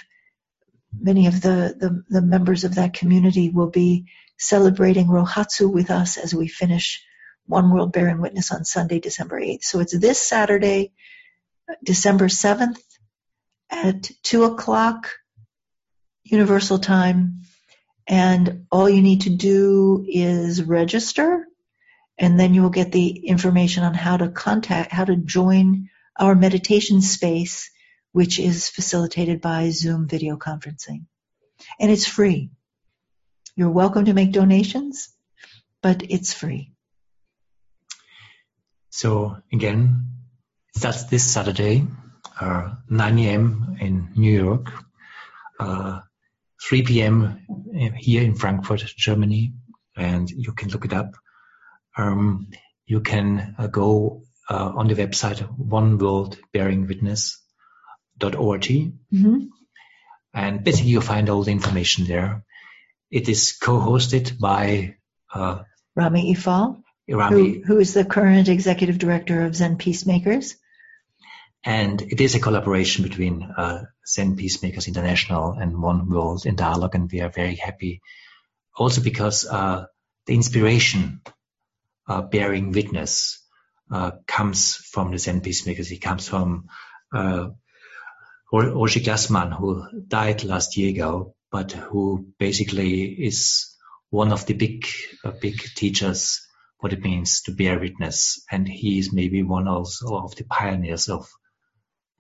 many 1.00 1.28
of 1.28 1.42
the, 1.42 1.76
the, 1.78 2.04
the, 2.10 2.22
members 2.22 2.64
of 2.64 2.76
that 2.76 2.94
community 2.94 3.50
will 3.50 3.70
be 3.70 4.08
celebrating 4.38 5.08
Rohatsu 5.08 5.72
with 5.72 5.90
us 5.92 6.18
as 6.18 6.34
we 6.36 6.48
finish 6.48 7.04
One 7.46 7.72
World 7.72 7.94
Bearing 7.94 8.22
Witness 8.22 8.52
on 8.52 8.66
Sunday, 8.66 9.00
December 9.00 9.40
8th. 9.40 9.64
So 9.64 9.80
it's 9.80 9.98
this 9.98 10.20
Saturday, 10.22 10.92
December 11.84 12.28
7th 12.28 12.80
at 13.70 14.12
2 14.24 14.44
o'clock 14.44 15.12
Universal 16.24 16.80
Time. 16.80 17.42
And 18.12 18.66
all 18.70 18.90
you 18.90 19.02
need 19.02 19.22
to 19.22 19.30
do 19.30 20.06
is 20.06 20.62
register 20.62 21.48
and 22.18 22.38
then 22.38 22.54
you 22.54 22.62
will 22.62 22.70
get 22.70 22.92
the 22.92 23.08
information 23.08 23.86
on 23.86 23.94
how 23.94 24.18
to 24.18 24.28
contact, 24.28 24.92
how 24.92 25.06
to 25.06 25.16
join 25.16 25.90
our 26.20 26.36
meditation 26.36 27.02
space 27.02 27.72
which 28.12 28.38
is 28.38 28.68
facilitated 28.68 29.40
by 29.40 29.70
Zoom 29.70 30.10
video 30.10 30.36
conferencing. 30.36 31.06
And 31.80 31.90
it's 31.90 32.06
free. 32.06 32.50
You're 33.56 33.70
welcome 33.70 34.04
to 34.04 34.14
make 34.14 34.34
donations, 34.34 35.08
but 35.82 36.04
it's 36.10 36.34
free. 36.34 36.74
So 38.90 39.38
again, 39.54 40.08
that's 40.76 41.06
this 41.06 41.24
Saturday, 41.32 41.88
uh, 42.38 42.74
9 42.90 43.20
a.m. 43.20 43.78
in 43.80 44.10
New 44.18 44.44
York, 44.44 44.68
uh, 45.62 46.02
3 46.68 46.84
p.m. 46.84 47.46
here 47.98 48.22
in 48.22 48.36
Frankfurt, 48.36 48.84
Germany, 48.98 49.54
and 49.96 50.30
you 50.30 50.54
can 50.54 50.70
look 50.70 50.86
it 50.86 50.94
up. 50.94 51.16
Um, 51.98 52.50
you 52.86 53.02
can 53.02 53.56
uh, 53.58 53.68
go 53.68 54.24
uh, 54.50 54.72
on 54.76 54.88
the 54.88 54.96
website 54.96 55.40
One 55.58 55.98
World 55.98 56.38
Bearing 56.54 56.88
Witness 56.88 57.42
org. 58.24 58.62
Mm-hmm. 58.62 59.38
And 60.34 60.64
basically 60.64 60.92
you'll 60.92 61.02
find 61.02 61.30
all 61.30 61.44
the 61.44 61.52
information 61.52 62.06
there. 62.06 62.44
It 63.10 63.28
is 63.28 63.54
co-hosted 63.54 64.40
by 64.40 64.96
uh, 65.34 65.64
Rami 65.96 66.34
Efal, 66.34 66.82
Rami, 67.10 67.60
who, 67.60 67.64
who 67.66 67.80
is 67.80 67.94
the 67.94 68.06
current 68.06 68.48
executive 68.48 68.98
director 68.98 69.46
of 69.46 69.56
Zen 69.56 69.78
Peacemakers. 69.78 70.56
And 71.64 72.02
it 72.02 72.20
is 72.20 72.34
a 72.34 72.40
collaboration 72.40 73.04
between 73.04 73.44
uh, 73.44 73.86
Zen 74.08 74.36
Peacemakers 74.36 74.88
International 74.88 75.52
and 75.52 75.82
One 75.82 76.10
World 76.10 76.46
in 76.46 76.56
Dialogue, 76.56 76.96
and 76.96 77.12
we 77.12 77.22
are 77.22 77.30
very 77.30 77.56
happy. 77.56 78.02
Also 78.76 79.02
because 79.02 79.46
uh, 79.46 79.86
the 80.26 80.34
inspiration 80.34 81.22
uh, 82.08 82.22
bearing 82.24 82.72
witness 82.72 83.46
uh, 83.92 84.12
comes 84.26 84.76
from 84.76 85.12
the 85.12 85.20
Zen 85.20 85.42
Peacemakers. 85.42 85.92
It 85.92 86.00
comes 86.00 86.28
from 86.28 86.68
uh, 87.14 87.50
Roshi 88.52 89.04
Glassman, 89.04 89.56
who 89.56 89.86
died 90.08 90.44
last 90.44 90.78
year 90.78 90.90
ago, 90.90 91.36
but 91.52 91.72
who 91.72 92.28
basically 92.40 93.04
is 93.04 93.76
one 94.10 94.34
of 94.34 94.46
the 94.46 94.54
big, 94.54 94.86
uh, 95.24 95.32
big 95.32 95.62
teachers 95.76 96.42
what 96.80 96.94
it 96.94 97.02
means 97.02 97.44
to 97.44 97.52
bear 97.52 97.80
witness. 97.80 98.44
And 98.50 98.68
he 98.68 98.98
is 98.98 99.14
maybe 99.14 99.44
one 99.44 99.68
also 99.68 100.18
of 100.18 100.36
the 100.36 100.44
pioneers 100.44 101.08
of 101.08 101.30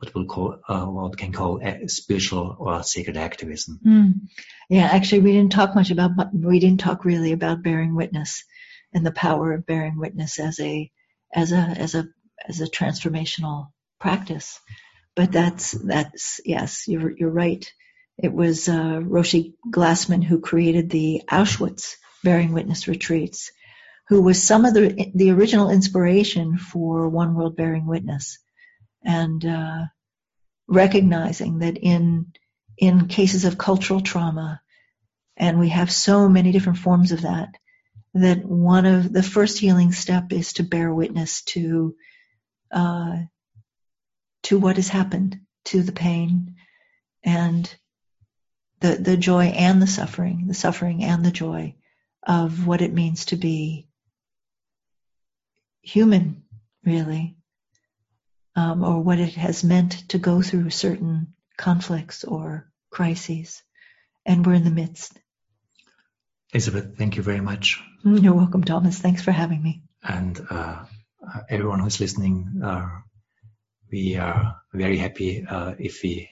what 0.01 0.15
we'll 0.15 0.25
call, 0.25 0.59
uh, 0.67 0.85
what 0.85 1.11
we 1.11 1.17
can 1.17 1.31
call 1.31 1.61
spiritual 1.87 2.55
or 2.59 2.83
sacred 2.83 3.17
activism. 3.17 3.79
Mm. 3.85 4.13
Yeah, 4.69 4.89
actually, 4.91 5.21
we 5.21 5.33
didn't 5.33 5.51
talk 5.51 5.75
much 5.75 5.91
about, 5.91 6.11
we 6.33 6.59
didn't 6.59 6.79
talk 6.79 7.05
really 7.05 7.31
about 7.33 7.63
bearing 7.63 7.95
witness 7.95 8.43
and 8.93 9.05
the 9.05 9.11
power 9.11 9.53
of 9.53 9.65
bearing 9.65 9.97
witness 9.97 10.39
as 10.39 10.59
a, 10.59 10.91
as 11.33 11.51
a, 11.51 11.57
as 11.57 11.95
a, 11.95 12.07
as 12.47 12.61
a 12.61 12.67
transformational 12.67 13.67
practice. 13.99 14.59
But 15.15 15.31
that's 15.31 15.71
that's 15.71 16.39
yes, 16.45 16.87
you're 16.87 17.11
you're 17.15 17.29
right. 17.29 17.69
It 18.17 18.31
was 18.31 18.69
uh, 18.69 19.01
Roshi 19.03 19.53
Glassman 19.69 20.23
who 20.23 20.39
created 20.39 20.89
the 20.89 21.23
Auschwitz 21.29 21.95
Bearing 22.23 22.53
Witness 22.53 22.87
retreats, 22.87 23.51
who 24.07 24.21
was 24.21 24.41
some 24.41 24.63
of 24.63 24.73
the 24.73 25.11
the 25.13 25.31
original 25.31 25.69
inspiration 25.69 26.57
for 26.57 27.09
One 27.09 27.35
World 27.35 27.57
Bearing 27.57 27.85
Witness, 27.85 28.39
and 29.03 29.45
uh, 29.45 29.85
recognizing 30.67 31.59
that 31.59 31.77
in 31.77 32.33
in 32.77 33.07
cases 33.07 33.45
of 33.45 33.57
cultural 33.57 34.01
trauma, 34.01 34.61
and 35.37 35.59
we 35.59 35.69
have 35.69 35.91
so 35.91 36.27
many 36.27 36.51
different 36.51 36.79
forms 36.79 37.11
of 37.11 37.21
that, 37.21 37.49
that 38.13 38.43
one 38.43 38.85
of 38.85 39.11
the 39.11 39.23
first 39.23 39.59
healing 39.59 39.91
step 39.91 40.31
is 40.31 40.53
to 40.53 40.63
bear 40.63 40.93
witness 40.93 41.43
to 41.43 41.95
uh, 42.71 43.17
to 44.43 44.57
what 44.57 44.77
has 44.77 44.87
happened, 44.87 45.39
to 45.65 45.83
the 45.83 45.91
pain 45.91 46.55
and 47.23 47.73
the 48.79 48.95
the 48.95 49.17
joy 49.17 49.45
and 49.45 49.81
the 49.81 49.87
suffering, 49.87 50.47
the 50.47 50.53
suffering 50.53 51.03
and 51.03 51.23
the 51.23 51.31
joy 51.31 51.75
of 52.23 52.65
what 52.67 52.81
it 52.81 52.93
means 52.93 53.25
to 53.25 53.35
be 53.35 53.87
human, 55.81 56.43
really, 56.85 57.37
um, 58.55 58.83
or 58.83 59.01
what 59.01 59.19
it 59.19 59.33
has 59.35 59.63
meant 59.63 60.09
to 60.09 60.17
go 60.17 60.41
through 60.41 60.69
certain 60.69 61.33
conflicts 61.57 62.23
or 62.23 62.69
crises, 62.89 63.63
and 64.25 64.45
we're 64.45 64.53
in 64.53 64.63
the 64.63 64.71
midst. 64.71 65.17
Elizabeth, 66.53 66.97
thank 66.97 67.15
you 67.15 67.23
very 67.23 67.39
much. 67.39 67.81
Mm, 68.05 68.23
you're 68.23 68.33
welcome, 68.33 68.63
Thomas. 68.63 68.99
Thanks 68.99 69.21
for 69.21 69.31
having 69.31 69.63
me. 69.63 69.83
And 70.03 70.39
uh, 70.49 70.83
everyone 71.49 71.79
who's 71.79 71.99
listening, 71.99 72.61
uh, 72.63 72.89
we 73.91 74.17
are 74.17 74.57
very 74.73 74.97
happy 74.97 75.45
uh, 75.47 75.75
if 75.79 76.01
we 76.03 76.29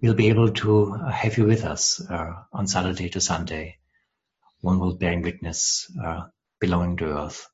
will 0.00 0.14
be 0.14 0.28
able 0.28 0.52
to 0.52 0.92
have 0.92 1.36
you 1.36 1.46
with 1.46 1.64
us 1.64 2.00
uh, 2.08 2.32
on 2.52 2.68
Saturday 2.68 3.08
to 3.10 3.20
Sunday. 3.20 3.78
One 4.60 4.78
world 4.78 5.00
bearing 5.00 5.22
witness, 5.22 5.90
uh, 6.02 6.26
belonging 6.60 6.98
to 6.98 7.18
Earth. 7.18 7.48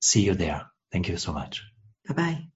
see 0.00 0.22
you 0.22 0.34
there. 0.34 0.66
Thank 0.92 1.08
you 1.08 1.16
so 1.16 1.32
much. 1.32 1.62
Bye 2.08 2.14
bye. 2.14 2.55